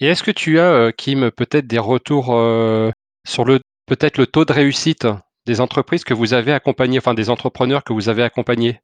Et 0.00 0.06
est-ce 0.06 0.22
que 0.22 0.30
tu 0.30 0.58
as, 0.58 0.70
euh, 0.70 0.90
Kim, 0.90 1.30
peut-être 1.30 1.66
des 1.66 1.78
retours 1.78 2.34
euh, 2.34 2.90
sur 3.26 3.44
le 3.44 3.60
peut-être 3.86 4.18
le 4.18 4.26
taux 4.26 4.44
de 4.44 4.52
réussite 4.52 5.06
des 5.46 5.60
entreprises 5.60 6.04
que 6.04 6.14
vous 6.14 6.34
avez 6.34 6.52
accompagnées, 6.52 6.98
enfin 6.98 7.14
des 7.14 7.30
entrepreneurs 7.30 7.84
que 7.84 7.92
vous 7.92 8.08
avez 8.08 8.22
accompagnés? 8.22 8.80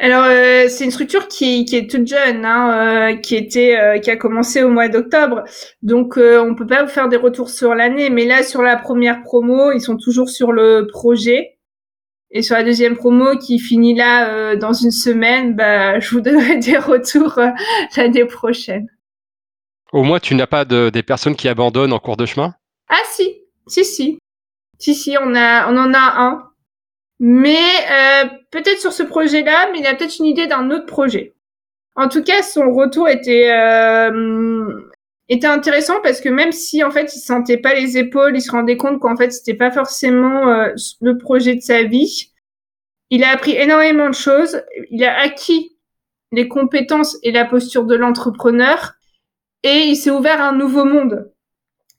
Alors 0.00 0.24
euh, 0.24 0.66
c'est 0.68 0.84
une 0.84 0.90
structure 0.90 1.28
qui, 1.28 1.66
qui, 1.66 1.76
est 1.76 1.90
toute 1.90 2.06
jeune, 2.06 2.46
hein, 2.46 3.10
euh, 3.12 3.16
qui 3.16 3.36
était, 3.36 3.78
euh, 3.78 3.98
qui 3.98 4.10
a 4.10 4.16
commencé 4.16 4.62
au 4.62 4.70
mois 4.70 4.88
d'octobre. 4.88 5.44
Donc 5.82 6.16
on 6.16 6.54
peut 6.54 6.66
pas 6.66 6.84
vous 6.84 6.90
faire 6.90 7.08
des 7.08 7.18
retours 7.18 7.50
sur 7.50 7.74
l'année, 7.74 8.08
mais 8.08 8.24
là 8.24 8.42
sur 8.42 8.62
la 8.62 8.76
première 8.76 9.22
promo, 9.22 9.72
ils 9.72 9.80
sont 9.80 9.98
toujours 9.98 10.30
sur 10.30 10.52
le 10.52 10.86
projet. 10.86 11.58
Et 12.32 12.42
sur 12.42 12.54
la 12.54 12.62
deuxième 12.62 12.96
promo 12.96 13.36
qui 13.36 13.58
finit 13.58 13.94
là 13.94 14.56
dans 14.56 14.72
une 14.72 14.92
semaine, 14.92 15.54
bah, 15.54 16.00
je 16.00 16.10
vous 16.10 16.20
donnerai 16.20 16.56
des 16.56 16.78
retours 16.78 17.38
l'année 17.96 18.24
prochaine. 18.24 18.86
Au 19.92 20.04
moins, 20.04 20.20
tu 20.20 20.34
n'as 20.34 20.46
pas 20.46 20.64
de, 20.64 20.88
des 20.88 21.02
personnes 21.02 21.34
qui 21.34 21.48
abandonnent 21.48 21.92
en 21.92 21.98
cours 21.98 22.16
de 22.16 22.24
chemin? 22.24 22.54
Ah 22.88 23.02
si, 23.10 23.42
si, 23.66 23.84
si. 23.84 24.18
Si, 24.78 24.94
si, 24.94 25.16
on, 25.20 25.34
a, 25.34 25.70
on 25.70 25.76
en 25.76 25.92
a 25.92 26.22
un 26.22 26.49
mais 27.20 27.58
euh, 27.90 28.28
peut-être 28.50 28.80
sur 28.80 28.92
ce 28.92 29.02
projet-là, 29.02 29.68
mais 29.72 29.80
il 29.80 29.86
a 29.86 29.94
peut-être 29.94 30.18
une 30.18 30.26
idée 30.26 30.46
d'un 30.46 30.70
autre 30.70 30.86
projet. 30.86 31.34
En 31.94 32.08
tout 32.08 32.22
cas, 32.24 32.42
son 32.42 32.72
retour 32.72 33.08
était 33.08 33.50
euh, 33.52 34.90
était 35.28 35.46
intéressant 35.46 36.00
parce 36.02 36.20
que 36.20 36.30
même 36.30 36.50
si 36.50 36.82
en 36.82 36.90
fait 36.90 37.14
il 37.14 37.20
sentait 37.20 37.58
pas 37.58 37.74
les 37.74 37.98
épaules, 37.98 38.34
il 38.34 38.40
se 38.40 38.50
rendait 38.50 38.78
compte 38.78 39.00
qu'en 39.00 39.16
fait 39.16 39.30
c'était 39.32 39.54
pas 39.54 39.70
forcément 39.70 40.48
euh, 40.48 40.72
le 41.02 41.18
projet 41.18 41.54
de 41.54 41.60
sa 41.60 41.82
vie. 41.82 42.32
Il 43.10 43.22
a 43.22 43.30
appris 43.30 43.52
énormément 43.52 44.08
de 44.08 44.14
choses. 44.14 44.62
Il 44.90 45.04
a 45.04 45.20
acquis 45.20 45.76
les 46.32 46.48
compétences 46.48 47.18
et 47.22 47.32
la 47.32 47.44
posture 47.44 47.84
de 47.84 47.96
l'entrepreneur 47.96 48.94
et 49.62 49.84
il 49.88 49.96
s'est 49.96 50.10
ouvert 50.10 50.40
à 50.40 50.48
un 50.48 50.56
nouveau 50.56 50.84
monde 50.84 51.30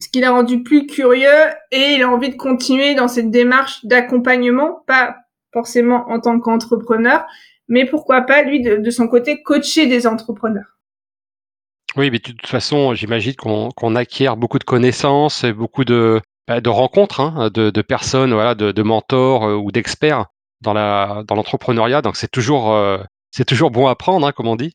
ce 0.02 0.10
qui 0.10 0.20
l'a 0.20 0.32
rendu 0.32 0.64
plus 0.64 0.88
curieux 0.88 1.30
et 1.72 1.94
il 1.94 2.02
a 2.02 2.10
envie 2.10 2.30
de 2.30 2.36
continuer 2.36 2.96
dans 2.96 3.08
cette 3.08 3.30
démarche 3.30 3.86
d'accompagnement, 3.86 4.84
pas 4.88 5.16
forcément 5.54 6.10
en 6.10 6.20
tant 6.20 6.40
qu'entrepreneur, 6.40 7.26
mais 7.68 7.86
pourquoi 7.86 8.22
pas 8.22 8.42
lui 8.42 8.62
de, 8.62 8.90
son 8.90 9.08
côté 9.08 9.44
coacher 9.44 9.86
des 9.86 10.08
entrepreneurs. 10.08 10.78
Oui, 11.96 12.10
mais 12.10 12.20
de 12.20 12.24
toute 12.24 12.48
façon, 12.48 12.96
j'imagine 12.96 13.36
qu'on 13.36 13.96
acquiert 13.96 14.38
beaucoup 14.38 14.60
de 14.60 14.64
connaissances 14.64 15.44
et 15.44 15.54
beaucoup 15.54 15.86
de, 15.86 16.20
bah, 16.48 16.62
de 16.62 16.70
rencontres, 16.70 17.20
hein, 17.20 17.50
de, 17.54 17.82
personnes, 17.82 18.34
voilà, 18.34 18.56
de, 18.56 18.84
mentors 18.84 19.46
euh, 19.46 19.56
ou 19.56 19.72
d'experts 19.72 20.26
dans 20.62 20.74
l'entrepreneuriat. 20.74 22.02
Donc 22.02 22.16
c'est 22.16 22.32
toujours 22.32 22.72
euh, 22.72 22.98
c'est 23.32 23.46
toujours 23.46 23.72
bon 23.72 23.88
à 23.88 23.96
prendre, 23.96 24.26
hein, 24.26 24.32
comme 24.32 24.48
on 24.48 24.56
dit. 24.56 24.74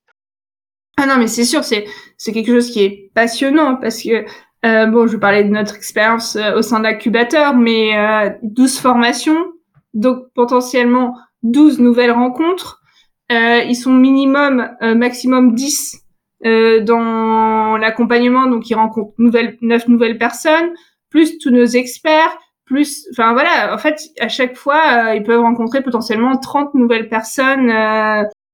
Ah 0.98 1.06
non, 1.06 1.16
mais 1.18 1.26
c'est 1.26 1.44
sûr, 1.44 1.64
c'est 1.64 1.86
c'est 2.16 2.32
quelque 2.32 2.52
chose 2.52 2.70
qui 2.70 2.82
est 2.82 3.10
passionnant 3.14 3.76
parce 3.76 4.02
que 4.02 4.24
euh, 4.64 4.86
bon, 4.86 5.06
je 5.06 5.16
parlais 5.16 5.44
de 5.44 5.50
notre 5.50 5.76
expérience 5.76 6.36
euh, 6.36 6.56
au 6.56 6.62
sein 6.62 6.80
de 6.80 7.56
mais 7.56 7.96
euh, 7.96 8.30
12 8.42 8.78
formations, 8.78 9.52
donc 9.94 10.24
potentiellement 10.34 11.14
12 11.42 11.78
nouvelles 11.80 12.10
rencontres. 12.10 12.80
Euh, 13.30 13.60
ils 13.66 13.74
sont 13.74 13.92
minimum, 13.92 14.68
maximum 14.80 15.54
10 15.54 16.02
dans 16.44 17.76
l'accompagnement, 17.76 18.46
donc 18.46 18.70
ils 18.70 18.74
rencontrent 18.74 19.14
nouvelles, 19.18 19.56
9 19.62 19.88
nouvelles 19.88 20.18
personnes, 20.18 20.70
plus 21.10 21.38
tous 21.38 21.50
nos 21.50 21.64
experts, 21.64 22.38
plus, 22.66 23.08
enfin 23.10 23.32
voilà, 23.32 23.74
en 23.74 23.78
fait, 23.78 24.00
à 24.20 24.28
chaque 24.28 24.56
fois, 24.56 25.14
ils 25.14 25.24
peuvent 25.24 25.40
rencontrer 25.40 25.82
potentiellement 25.82 26.36
30 26.36 26.74
nouvelles 26.74 27.08
personnes 27.08 27.72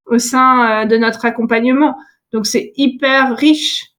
au 0.07 0.19
sein 0.19 0.87
de 0.87 0.97
notre 0.97 1.27
accompagnement. 1.27 1.95
Donc 2.33 2.47
c'est 2.47 2.73
hyper 2.77 3.37
riche 3.37 3.92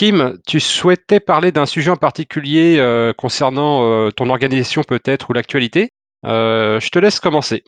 Kim, 0.00 0.38
tu 0.46 0.60
souhaitais 0.60 1.20
parler 1.20 1.52
d'un 1.52 1.66
sujet 1.66 1.90
en 1.90 1.96
particulier 1.96 2.78
euh, 2.78 3.12
concernant 3.12 3.82
euh, 3.84 4.10
ton 4.10 4.30
organisation 4.30 4.82
peut-être 4.82 5.28
ou 5.28 5.34
l'actualité. 5.34 5.90
Euh, 6.24 6.80
je 6.80 6.88
te 6.88 6.98
laisse 6.98 7.20
commencer. 7.20 7.64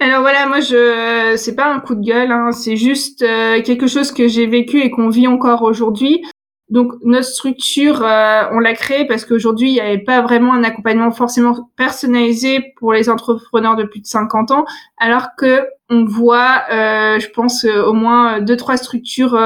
Alors 0.00 0.22
voilà, 0.22 0.48
moi 0.48 0.58
je 0.58 1.36
c'est 1.36 1.54
pas 1.54 1.72
un 1.72 1.78
coup 1.78 1.94
de 1.94 2.04
gueule, 2.04 2.32
hein, 2.32 2.50
c'est 2.50 2.74
juste 2.74 3.20
quelque 3.20 3.86
chose 3.86 4.10
que 4.10 4.26
j'ai 4.26 4.48
vécu 4.48 4.80
et 4.80 4.90
qu'on 4.90 5.10
vit 5.10 5.28
encore 5.28 5.62
aujourd'hui. 5.62 6.24
Donc 6.70 6.94
notre 7.04 7.28
structure, 7.28 8.00
on 8.00 8.58
l'a 8.58 8.74
créée 8.74 9.06
parce 9.06 9.24
qu'aujourd'hui, 9.24 9.70
il 9.70 9.74
n'y 9.74 9.80
avait 9.80 9.98
pas 9.98 10.22
vraiment 10.22 10.54
un 10.54 10.64
accompagnement 10.64 11.12
forcément 11.12 11.70
personnalisé 11.76 12.74
pour 12.78 12.92
les 12.92 13.08
entrepreneurs 13.08 13.76
de 13.76 13.84
plus 13.84 14.00
de 14.00 14.06
50 14.06 14.50
ans, 14.50 14.64
alors 14.96 15.28
que 15.38 15.68
on 15.88 16.04
voit, 16.04 16.64
je 16.68 17.28
pense, 17.30 17.64
au 17.64 17.92
moins 17.92 18.40
deux, 18.40 18.56
trois 18.56 18.76
structures 18.76 19.38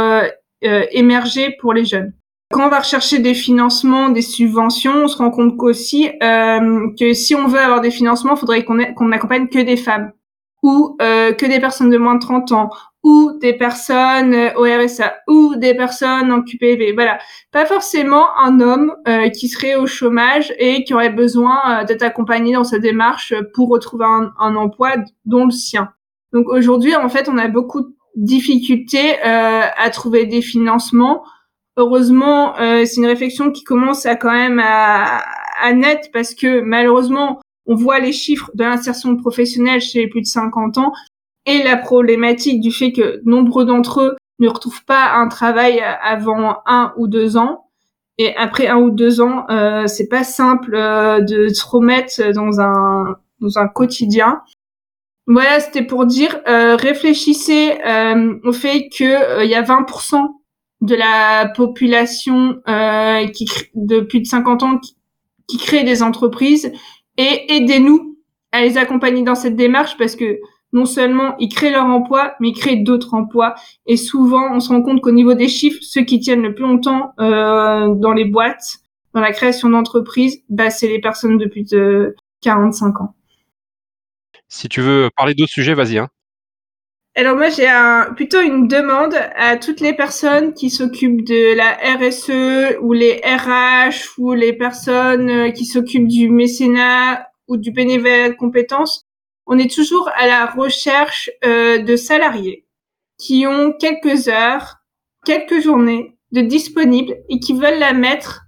émerger 0.90 1.57
pour 1.61 1.72
les 1.72 1.85
jeunes. 1.85 2.12
Quand 2.51 2.66
on 2.66 2.68
va 2.68 2.81
rechercher 2.81 3.18
des 3.18 3.35
financements, 3.35 4.11
des 4.11 4.22
subventions, 4.22 5.05
on 5.05 5.09
se 5.09 5.16
rend 5.16 5.31
compte 5.31 5.57
qu'aussi 5.57 6.11
que 6.20 7.12
si 7.14 7.35
on 7.35 7.48
veut 7.48 7.59
avoir 7.59 7.81
des 7.81 7.90
financements, 7.90 8.35
il 8.35 8.38
faudrait 8.38 8.64
qu'on 8.64 8.79
qu'on 8.94 9.12
accompagne 9.12 9.48
que 9.48 9.59
des 9.59 9.77
femmes 9.77 10.12
ou 10.62 10.96
que 10.98 11.46
des 11.46 11.61
personnes 11.61 11.90
de 11.90 11.98
moins 11.98 12.14
de 12.14 12.20
30 12.20 12.53
ans 12.53 12.70
ou 13.03 13.33
des 13.40 13.53
personnes 13.53 14.33
euh, 14.35 14.51
au 14.57 14.62
RSA 14.62 15.14
ou 15.27 15.57
des 15.57 15.75
personnes 15.75 16.31
en 16.31 16.42
QPV. 16.42 16.92
Voilà, 16.92 17.18
pas 17.51 17.66
forcément 17.66 18.27
un 18.38 18.61
homme 18.61 18.94
euh, 19.09 19.29
qui 19.29 19.48
serait 19.48 19.75
au 19.75 19.87
chômage 19.87 20.53
et 20.59 20.85
qui 20.85 20.94
aurait 20.94 21.11
besoin 21.11 21.61
euh, 21.66 21.85
d'être 21.85 22.03
accompagné 22.03 22.55
dans 22.55 22.64
sa 22.64 22.79
démarche 22.79 23.35
pour 23.55 23.68
retrouver 23.68 24.05
un, 24.05 24.33
un 24.38 24.57
emploi 24.57 24.94
dont 25.25 25.46
le 25.46 25.51
sien. 25.51 25.90
Donc 26.33 26.48
aujourd'hui, 26.48 26.94
en 26.94 27.09
fait, 27.09 27.29
on 27.29 27.38
a 27.38 27.48
beaucoup 27.48 27.83
de 27.83 27.92
difficultés 28.16 29.20
à 29.22 29.90
trouver 29.90 30.27
des 30.27 30.42
financements. 30.42 31.25
Heureusement, 31.77 32.55
c'est 32.57 32.96
une 32.96 33.07
réflexion 33.07 33.51
qui 33.51 33.64
commence 33.64 34.05
à 34.07 34.16
quand 34.16 34.33
même 34.33 34.61
à, 34.62 35.22
à 35.61 35.72
naître 35.72 36.09
parce 36.12 36.35
que 36.35 36.61
malheureusement, 36.61 37.40
on 37.66 37.75
voit 37.75 38.01
les 38.01 38.12
chiffres 38.12 38.51
de 38.55 38.64
l'insertion 38.64 39.16
professionnelle 39.16 39.81
chez 39.81 40.01
les 40.01 40.09
plus 40.09 40.20
de 40.20 40.27
50 40.27 40.79
ans 40.79 40.92
et 41.46 41.62
la 41.62 41.77
problématique 41.77 42.61
du 42.61 42.70
fait 42.70 42.92
que 42.92 43.20
nombreux 43.25 43.64
d'entre 43.64 44.01
eux 44.01 44.16
ne 44.38 44.48
retrouvent 44.48 44.85
pas 44.85 45.12
un 45.14 45.29
travail 45.29 45.81
avant 46.03 46.59
un 46.66 46.92
ou 46.96 47.07
deux 47.07 47.37
ans. 47.37 47.66
Et 48.18 48.37
après 48.37 48.66
un 48.66 48.77
ou 48.77 48.90
deux 48.90 49.20
ans, 49.20 49.46
euh, 49.51 49.87
c'est 49.87 50.09
pas 50.09 50.25
simple 50.25 50.75
euh, 50.75 51.20
de 51.20 51.48
se 51.48 51.66
remettre 51.66 52.33
dans 52.33 52.61
un 52.61 53.16
dans 53.40 53.59
un 53.59 53.66
quotidien. 53.66 54.42
Voilà, 55.27 55.61
c'était 55.61 55.85
pour 55.85 56.05
dire, 56.05 56.41
euh, 56.49 56.77
réfléchissez 56.77 57.79
euh, 57.87 58.35
au 58.45 58.53
fait 58.53 58.89
que 58.89 59.45
il 59.45 59.51
y 59.51 59.55
a 59.55 59.63
20% 59.63 60.17
de 60.81 60.95
la 60.97 61.53
population 61.55 62.61
qui 63.33 63.47
de 63.75 64.01
plus 64.01 64.21
de 64.21 64.27
50 64.27 64.63
ans 64.65 64.79
qui, 64.79 64.97
qui 65.47 65.59
crée 65.59 65.85
des 65.85 66.03
entreprises 66.03 66.73
et 67.19 67.55
aidez-nous 67.55 68.19
à 68.53 68.63
les 68.63 68.79
accompagner 68.79 69.23
dans 69.23 69.35
cette 69.35 69.57
démarche 69.57 69.97
parce 69.97 70.17
que 70.17 70.39
non 70.73 70.87
seulement 70.87 71.37
ils 71.39 71.49
créent 71.49 71.71
leur 71.71 71.85
emploi, 71.85 72.35
mais 72.41 72.49
ils 72.49 72.55
créent 72.55 72.77
d'autres 72.77 73.15
emplois. 73.15 73.55
Et 73.87 73.97
souvent, 73.97 74.55
on 74.55 74.61
se 74.61 74.71
rend 74.71 74.83
compte 74.83 75.01
qu'au 75.03 75.13
niveau 75.13 75.35
des 75.35 75.49
chiffres, 75.49 75.81
ceux 75.83 76.03
qui 76.03 76.21
tiennent 76.21 76.43
le 76.43 76.55
plus 76.55 76.65
longtemps 76.65 77.13
euh, 77.21 77.95
dans 77.95 78.13
les 78.13 78.25
boîtes, 78.25 78.79
dans 79.15 79.21
la 79.21 79.33
création 79.33 79.69
d'entreprises, 79.69 80.43
bah, 80.49 80.71
c'est 80.71 80.89
les 80.89 81.01
personnes 81.01 81.37
de 81.37 81.47
plus 81.47 81.69
de 81.69 82.17
45 82.41 83.01
ans. 83.03 83.15
Si 84.53 84.69
tu 84.69 84.83
veux 84.83 85.09
parler 85.17 85.35
d'autres 85.35 85.53
sujets, 85.53 85.75
vas-y. 85.75 85.99
Hein. 85.99 86.09
Alors 87.15 87.37
moi, 87.37 87.49
j'ai 87.49 87.71
plutôt 88.17 88.41
une 88.41 88.69
demande 88.69 89.15
à 89.35 89.57
toutes 89.57 89.81
les 89.81 89.95
personnes 89.95 90.53
qui 90.53 90.69
s'occupent 90.69 91.25
de 91.25 91.55
la 91.55 91.73
RSE 91.97 92.79
ou 92.81 92.93
les 92.93 93.21
RH 93.25 94.19
ou 94.19 94.33
les 94.35 94.53
personnes 94.53 95.31
euh, 95.31 95.51
qui 95.51 95.65
s'occupent 95.65 96.09
du 96.09 96.29
mécénat 96.29 97.27
ou 97.49 97.57
du 97.57 97.71
bénévolat 97.71 98.31
de 98.31 98.35
compétences 98.35 99.07
on 99.47 99.59
est 99.59 99.73
toujours 99.73 100.09
à 100.15 100.27
la 100.27 100.47
recherche 100.47 101.31
euh, 101.45 101.79
de 101.79 101.97
salariés 101.97 102.67
qui 103.19 103.47
ont 103.47 103.73
quelques 103.73 104.29
heures, 104.29 104.77
quelques 105.25 105.61
journées 105.61 106.17
de 106.33 106.41
disponibles 106.41 107.17
et 107.29 107.38
qui 107.38 107.53
veulent 107.53 107.79
la 107.79 107.93
mettre, 107.93 108.43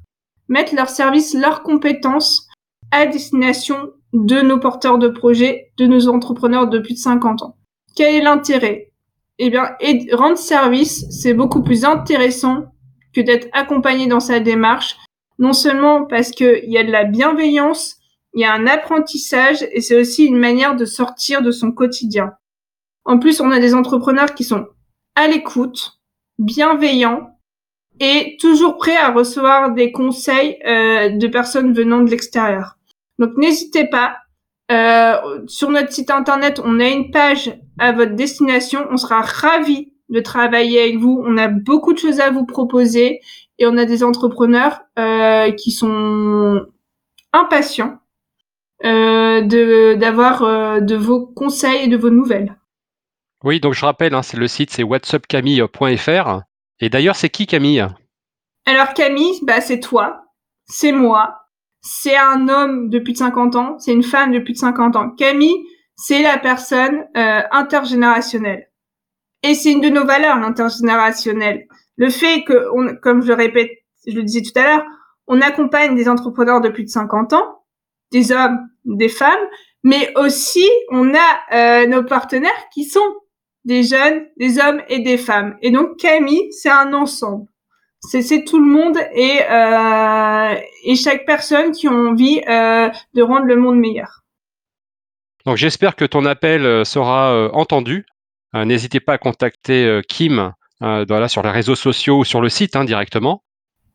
mettre 0.48 0.74
leur 0.74 0.88
service, 0.88 1.34
leurs 1.34 1.62
compétences 1.62 2.48
à 2.90 3.06
destination 3.06 3.92
de 4.14 4.40
nos 4.40 4.58
porteurs 4.58 4.98
de 4.98 5.08
projets, 5.08 5.72
de 5.76 5.86
nos 5.86 6.08
entrepreneurs 6.08 6.68
de 6.68 6.78
plus 6.78 6.94
de 6.94 6.98
50 6.98 7.42
ans. 7.42 7.56
Quel 7.96 8.14
est 8.14 8.22
l'intérêt? 8.22 8.92
Eh 9.38 9.50
bien, 9.50 9.76
rendre 10.12 10.38
service, 10.38 11.04
c'est 11.10 11.34
beaucoup 11.34 11.62
plus 11.62 11.84
intéressant 11.84 12.66
que 13.12 13.20
d'être 13.20 13.48
accompagné 13.52 14.06
dans 14.06 14.20
sa 14.20 14.38
démarche, 14.38 14.96
non 15.38 15.52
seulement 15.52 16.04
parce 16.04 16.30
qu'il 16.30 16.64
y 16.66 16.78
a 16.78 16.84
de 16.84 16.92
la 16.92 17.04
bienveillance, 17.04 17.96
il 18.34 18.42
y 18.42 18.44
a 18.44 18.52
un 18.52 18.66
apprentissage 18.68 19.66
et 19.72 19.80
c'est 19.80 20.00
aussi 20.00 20.24
une 20.24 20.38
manière 20.38 20.76
de 20.76 20.84
sortir 20.84 21.42
de 21.42 21.50
son 21.50 21.72
quotidien. 21.72 22.32
En 23.04 23.18
plus, 23.18 23.40
on 23.40 23.50
a 23.50 23.58
des 23.58 23.74
entrepreneurs 23.74 24.34
qui 24.34 24.44
sont 24.44 24.66
à 25.16 25.26
l'écoute, 25.26 26.00
bienveillants 26.38 27.30
et 27.98 28.36
toujours 28.40 28.76
prêts 28.76 28.96
à 28.96 29.12
recevoir 29.12 29.72
des 29.72 29.90
conseils 29.90 30.58
euh, 30.66 31.10
de 31.10 31.26
personnes 31.26 31.72
venant 31.72 32.00
de 32.00 32.10
l'extérieur. 32.10 32.76
Donc 33.18 33.36
n'hésitez 33.36 33.86
pas. 33.86 34.16
Euh, 34.72 35.42
sur 35.46 35.70
notre 35.70 35.92
site 35.92 36.10
internet, 36.10 36.60
on 36.64 36.80
a 36.80 36.88
une 36.88 37.10
page 37.10 37.54
à 37.78 37.92
votre 37.92 38.14
destination. 38.14 38.86
On 38.90 38.96
sera 38.96 39.20
ravis 39.20 39.92
de 40.08 40.20
travailler 40.20 40.80
avec 40.80 40.98
vous. 40.98 41.22
On 41.26 41.36
a 41.36 41.48
beaucoup 41.48 41.92
de 41.92 41.98
choses 41.98 42.20
à 42.20 42.30
vous 42.30 42.46
proposer 42.46 43.20
et 43.58 43.66
on 43.66 43.76
a 43.76 43.84
des 43.84 44.02
entrepreneurs 44.02 44.80
euh, 44.98 45.50
qui 45.52 45.70
sont 45.70 46.64
impatients 47.32 47.98
euh, 48.84 49.42
de 49.42 49.94
d'avoir 49.94 50.80
de 50.80 50.96
vos 50.96 51.26
conseils 51.26 51.84
et 51.84 51.88
de 51.88 51.96
vos 51.96 52.10
nouvelles. 52.10 52.56
Oui, 53.42 53.60
donc 53.60 53.74
je 53.74 53.84
rappelle, 53.84 54.14
hein, 54.14 54.22
c'est 54.22 54.38
le 54.38 54.48
site 54.48 54.70
c'est 54.70 54.82
whatsupcamille.fr. 54.82 56.40
Et 56.80 56.88
d'ailleurs, 56.88 57.16
c'est 57.16 57.28
qui 57.28 57.46
Camille? 57.46 57.86
Alors 58.66 58.94
Camille, 58.94 59.38
bah 59.42 59.60
c'est 59.60 59.80
toi, 59.80 60.24
c'est 60.66 60.92
moi, 60.92 61.43
c'est 61.84 62.16
un 62.16 62.48
homme 62.48 62.88
de 62.88 62.98
plus 62.98 63.12
de 63.12 63.18
50 63.18 63.56
ans, 63.56 63.78
c'est 63.78 63.92
une 63.92 64.02
femme 64.02 64.32
de 64.32 64.38
plus 64.38 64.54
de 64.54 64.58
50 64.58 64.96
ans. 64.96 65.10
Camille, 65.10 65.66
c'est 65.96 66.22
la 66.22 66.38
personne 66.38 67.04
euh, 67.14 67.42
intergénérationnelle. 67.50 68.70
Et 69.42 69.54
c'est 69.54 69.70
une 69.70 69.82
de 69.82 69.90
nos 69.90 70.06
valeurs, 70.06 70.40
l'intergénérationnel. 70.40 71.66
Le 71.96 72.08
fait 72.08 72.42
que, 72.44 72.68
on, 72.72 72.96
comme 72.96 73.22
je 73.22 73.28
le 73.28 73.34
répète, 73.34 73.70
je 74.06 74.14
le 74.14 74.22
disais 74.22 74.40
tout 74.40 74.58
à 74.58 74.62
l'heure, 74.62 74.84
on 75.26 75.42
accompagne 75.42 75.94
des 75.94 76.08
entrepreneurs 76.08 76.62
de 76.62 76.70
plus 76.70 76.84
de 76.84 76.88
50 76.88 77.34
ans, 77.34 77.64
des 78.10 78.32
hommes, 78.32 78.66
des 78.86 79.10
femmes, 79.10 79.46
mais 79.82 80.10
aussi 80.16 80.66
on 80.90 81.12
a 81.14 81.52
euh, 81.52 81.86
nos 81.86 82.02
partenaires 82.02 82.50
qui 82.72 82.84
sont 82.84 83.14
des 83.66 83.82
jeunes, 83.82 84.26
des 84.38 84.58
hommes 84.58 84.80
et 84.88 85.00
des 85.00 85.18
femmes. 85.18 85.56
Et 85.60 85.70
donc 85.70 85.98
Camille, 85.98 86.50
c'est 86.50 86.70
un 86.70 86.94
ensemble. 86.94 87.46
C'est 88.08 88.44
tout 88.44 88.58
le 88.58 88.70
monde 88.70 88.98
et, 89.14 89.40
euh, 89.50 90.54
et 90.84 90.94
chaque 90.94 91.24
personne 91.24 91.72
qui 91.72 91.88
a 91.88 91.92
envie 91.92 92.40
euh, 92.48 92.90
de 93.14 93.22
rendre 93.22 93.46
le 93.46 93.56
monde 93.56 93.78
meilleur. 93.78 94.22
Donc 95.46 95.56
j'espère 95.56 95.96
que 95.96 96.04
ton 96.04 96.24
appel 96.24 96.86
sera 96.86 97.50
entendu. 97.52 98.06
N'hésitez 98.54 99.00
pas 99.00 99.14
à 99.14 99.18
contacter 99.18 100.00
Kim 100.08 100.52
voilà, 100.80 101.28
sur 101.28 101.42
les 101.42 101.50
réseaux 101.50 101.74
sociaux 101.74 102.18
ou 102.20 102.24
sur 102.24 102.40
le 102.40 102.48
site 102.48 102.76
hein, 102.76 102.84
directement. 102.84 103.42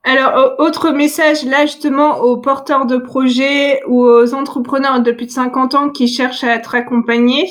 Alors, 0.03 0.59
autre 0.59 0.91
message 0.91 1.43
là 1.43 1.65
justement 1.65 2.19
aux 2.19 2.37
porteurs 2.37 2.85
de 2.85 2.97
projets 2.97 3.81
ou 3.87 4.03
aux 4.03 4.33
entrepreneurs 4.33 5.01
de 5.01 5.11
plus 5.11 5.25
de 5.25 5.31
50 5.31 5.75
ans 5.75 5.89
qui 5.89 6.07
cherchent 6.07 6.43
à 6.43 6.55
être 6.55 6.75
accompagnés. 6.75 7.49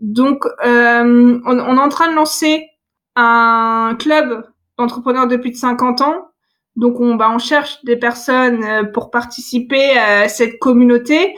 Donc, 0.00 0.44
euh, 0.64 1.40
on, 1.44 1.58
est 1.58 1.80
en 1.80 1.88
train 1.88 2.10
de 2.10 2.14
lancer 2.14 2.68
un 3.14 3.96
club 3.98 4.44
d'entrepreneurs 4.78 5.26
de 5.26 5.36
plus 5.36 5.50
de 5.50 5.56
50 5.56 6.00
ans. 6.00 6.28
Donc, 6.76 7.00
on, 7.00 7.14
bah, 7.14 7.30
on 7.32 7.38
cherche 7.38 7.82
des 7.84 7.96
personnes 7.96 8.62
euh, 8.64 8.84
pour 8.84 9.10
participer 9.10 9.96
à 9.98 10.28
cette 10.28 10.58
communauté, 10.58 11.34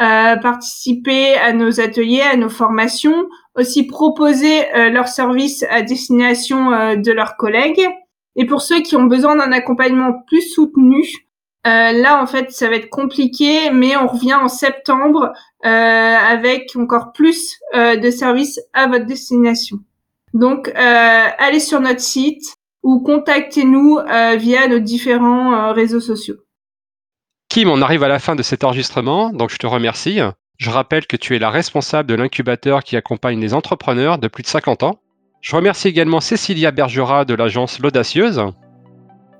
euh, 0.00 0.36
participer 0.36 1.34
à 1.34 1.52
nos 1.52 1.80
ateliers, 1.80 2.22
à 2.22 2.36
nos 2.36 2.50
formations, 2.50 3.28
aussi 3.56 3.86
proposer 3.86 4.64
leurs 4.90 5.08
services 5.08 5.62
à 5.68 5.82
destination 5.82 6.96
de 6.96 7.12
leurs 7.12 7.36
collègues. 7.36 7.86
Et 8.34 8.46
pour 8.46 8.62
ceux 8.62 8.80
qui 8.80 8.96
ont 8.96 9.04
besoin 9.04 9.36
d'un 9.36 9.52
accompagnement 9.52 10.22
plus 10.26 10.40
soutenu, 10.40 11.28
euh, 11.66 11.92
là, 11.92 12.20
en 12.20 12.26
fait, 12.26 12.50
ça 12.50 12.68
va 12.68 12.76
être 12.76 12.90
compliqué, 12.90 13.70
mais 13.70 13.96
on 13.96 14.08
revient 14.08 14.34
en 14.34 14.48
septembre 14.48 15.32
euh, 15.64 15.68
avec 15.68 16.74
encore 16.74 17.12
plus 17.12 17.58
euh, 17.74 17.96
de 17.96 18.10
services 18.10 18.60
à 18.72 18.88
votre 18.88 19.06
destination. 19.06 19.78
Donc, 20.34 20.68
euh, 20.68 21.28
allez 21.38 21.60
sur 21.60 21.80
notre 21.80 22.00
site 22.00 22.56
ou 22.82 23.00
contactez-nous 23.00 23.98
euh, 23.98 24.36
via 24.36 24.68
nos 24.68 24.78
différents 24.78 25.52
euh, 25.52 25.72
réseaux 25.72 26.00
sociaux. 26.00 26.36
Kim, 27.48 27.68
on 27.68 27.82
arrive 27.82 28.02
à 28.02 28.08
la 28.08 28.18
fin 28.18 28.34
de 28.34 28.42
cet 28.42 28.64
enregistrement, 28.64 29.30
donc 29.30 29.50
je 29.50 29.58
te 29.58 29.66
remercie. 29.66 30.20
Je 30.58 30.70
rappelle 30.70 31.06
que 31.06 31.16
tu 31.16 31.36
es 31.36 31.38
la 31.38 31.50
responsable 31.50 32.08
de 32.08 32.14
l'incubateur 32.14 32.82
qui 32.82 32.96
accompagne 32.96 33.40
les 33.40 33.52
entrepreneurs 33.52 34.18
de 34.18 34.28
plus 34.28 34.42
de 34.42 34.48
50 34.48 34.84
ans. 34.84 34.98
Je 35.40 35.56
remercie 35.56 35.88
également 35.88 36.20
Cécilia 36.20 36.70
Bergera 36.70 37.24
de 37.24 37.34
l'agence 37.34 37.80
L'Audacieuse. 37.80 38.42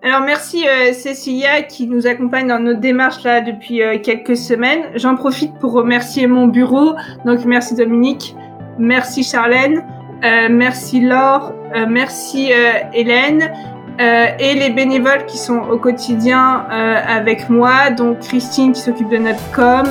Alors 0.05 0.21
merci 0.21 0.67
euh, 0.67 0.93
Cécilia 0.93 1.63
qui 1.63 1.87
nous 1.87 2.09
accompagne 2.09 2.49
dans 2.49 2.59
notre 2.59 2.81
démarche 2.81 3.23
là 3.23 3.41
depuis 3.41 3.83
euh, 3.83 3.99
quelques 3.99 4.37
semaines. 4.37 4.91
J'en 4.97 5.15
profite 5.15 5.55
pour 5.61 5.73
remercier 5.73 6.27
mon 6.27 6.49
bureau. 6.49 6.97
Donc 7.25 7.45
merci 7.45 7.77
Dominique, 7.77 8.35
merci 8.81 9.23
Charlène, 9.23 9.87
euh, 10.25 10.49
merci 10.51 11.01
Laure, 11.01 11.53
merci 11.89 12.51
Hélène 12.93 13.51
et 13.99 14.55
les 14.55 14.71
bénévoles 14.71 15.27
qui 15.27 15.39
sont 15.39 15.59
au 15.71 15.79
quotidien 15.79 16.67
avec 17.07 17.49
moi, 17.49 17.91
donc 17.91 18.21
Christine 18.21 18.73
qui 18.73 18.81
s'occupe 18.81 19.09
de 19.11 19.19
notre 19.19 19.51
com, 19.53 19.85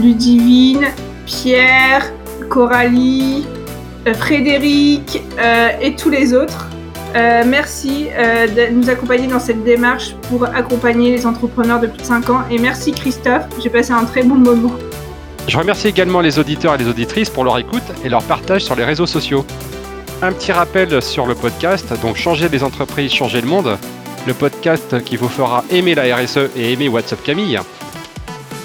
Ludivine, 0.00 0.86
Pierre, 1.26 2.12
Coralie, 2.48 3.46
Frédéric 4.14 5.22
et 5.80 5.94
tous 5.94 6.10
les 6.10 6.34
autres. 6.34 6.68
Euh, 7.14 7.42
merci 7.46 8.08
euh, 8.16 8.46
de 8.46 8.72
nous 8.72 8.88
accompagner 8.88 9.26
dans 9.26 9.38
cette 9.38 9.62
démarche 9.64 10.14
pour 10.28 10.44
accompagner 10.44 11.10
les 11.10 11.26
entrepreneurs 11.26 11.78
de 11.80 11.86
plus 11.86 11.98
de 11.98 12.04
5 12.04 12.30
ans. 12.30 12.40
Et 12.50 12.58
merci 12.58 12.92
Christophe, 12.92 13.44
j'ai 13.62 13.68
passé 13.68 13.92
un 13.92 14.04
très 14.04 14.22
bon 14.22 14.36
moment. 14.36 14.72
Je 15.48 15.58
remercie 15.58 15.88
également 15.88 16.20
les 16.20 16.38
auditeurs 16.38 16.74
et 16.74 16.78
les 16.78 16.88
auditrices 16.88 17.28
pour 17.28 17.44
leur 17.44 17.58
écoute 17.58 17.82
et 18.04 18.08
leur 18.08 18.22
partage 18.22 18.64
sur 18.64 18.76
les 18.76 18.84
réseaux 18.84 19.06
sociaux. 19.06 19.44
Un 20.22 20.32
petit 20.32 20.52
rappel 20.52 21.02
sur 21.02 21.26
le 21.26 21.34
podcast, 21.34 21.92
donc 22.00 22.16
changer 22.16 22.48
des 22.48 22.62
entreprises, 22.62 23.12
changer 23.12 23.40
le 23.40 23.48
monde. 23.48 23.76
Le 24.26 24.34
podcast 24.34 25.02
qui 25.02 25.16
vous 25.16 25.28
fera 25.28 25.64
aimer 25.70 25.96
la 25.96 26.16
RSE 26.16 26.50
et 26.56 26.72
aimer 26.72 26.88
WhatsApp 26.88 27.22
Camille. 27.24 27.58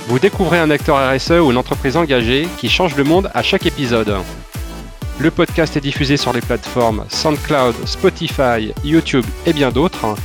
Vous 0.07 0.19
découvrez 0.19 0.59
un 0.59 0.69
acteur 0.69 0.97
RSE 0.97 1.31
ou 1.31 1.51
une 1.51 1.57
entreprise 1.57 1.97
engagée 1.97 2.47
qui 2.59 2.69
change 2.69 2.95
le 2.95 3.03
monde 3.03 3.29
à 3.33 3.41
chaque 3.41 3.65
épisode. 3.65 4.15
Le 5.19 5.31
podcast 5.31 5.75
est 5.75 5.81
diffusé 5.81 6.15
sur 6.15 6.31
les 6.31 6.41
plateformes 6.41 7.05
SoundCloud, 7.09 7.75
Spotify, 7.85 8.71
YouTube 8.83 9.25
et 9.47 9.53
bien 9.53 9.71
d'autres. 9.71 10.15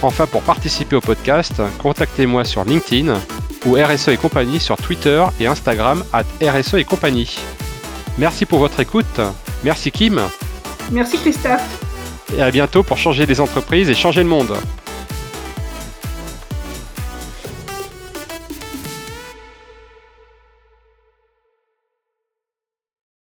Enfin, 0.00 0.26
pour 0.26 0.40
participer 0.40 0.96
au 0.96 1.00
podcast, 1.02 1.60
contactez-moi 1.78 2.44
sur 2.44 2.64
LinkedIn 2.64 3.14
ou 3.66 3.74
RSE 3.74 4.08
et 4.08 4.16
compagnie 4.16 4.60
sur 4.60 4.76
Twitter 4.76 5.24
et 5.40 5.46
Instagram 5.46 6.04
at 6.12 6.24
RSE 6.40 6.74
et 6.74 6.84
compagnie. 6.84 7.36
Merci 8.18 8.46
pour 8.46 8.60
votre 8.60 8.80
écoute. 8.80 9.20
Merci 9.64 9.90
Kim. 9.90 10.20
Merci 10.90 11.18
Christophe. 11.18 11.62
Et 12.36 12.42
à 12.42 12.50
bientôt 12.50 12.82
pour 12.82 12.96
changer 12.96 13.26
les 13.26 13.40
entreprises 13.40 13.90
et 13.90 13.94
changer 13.94 14.22
le 14.22 14.28
monde. 14.28 14.56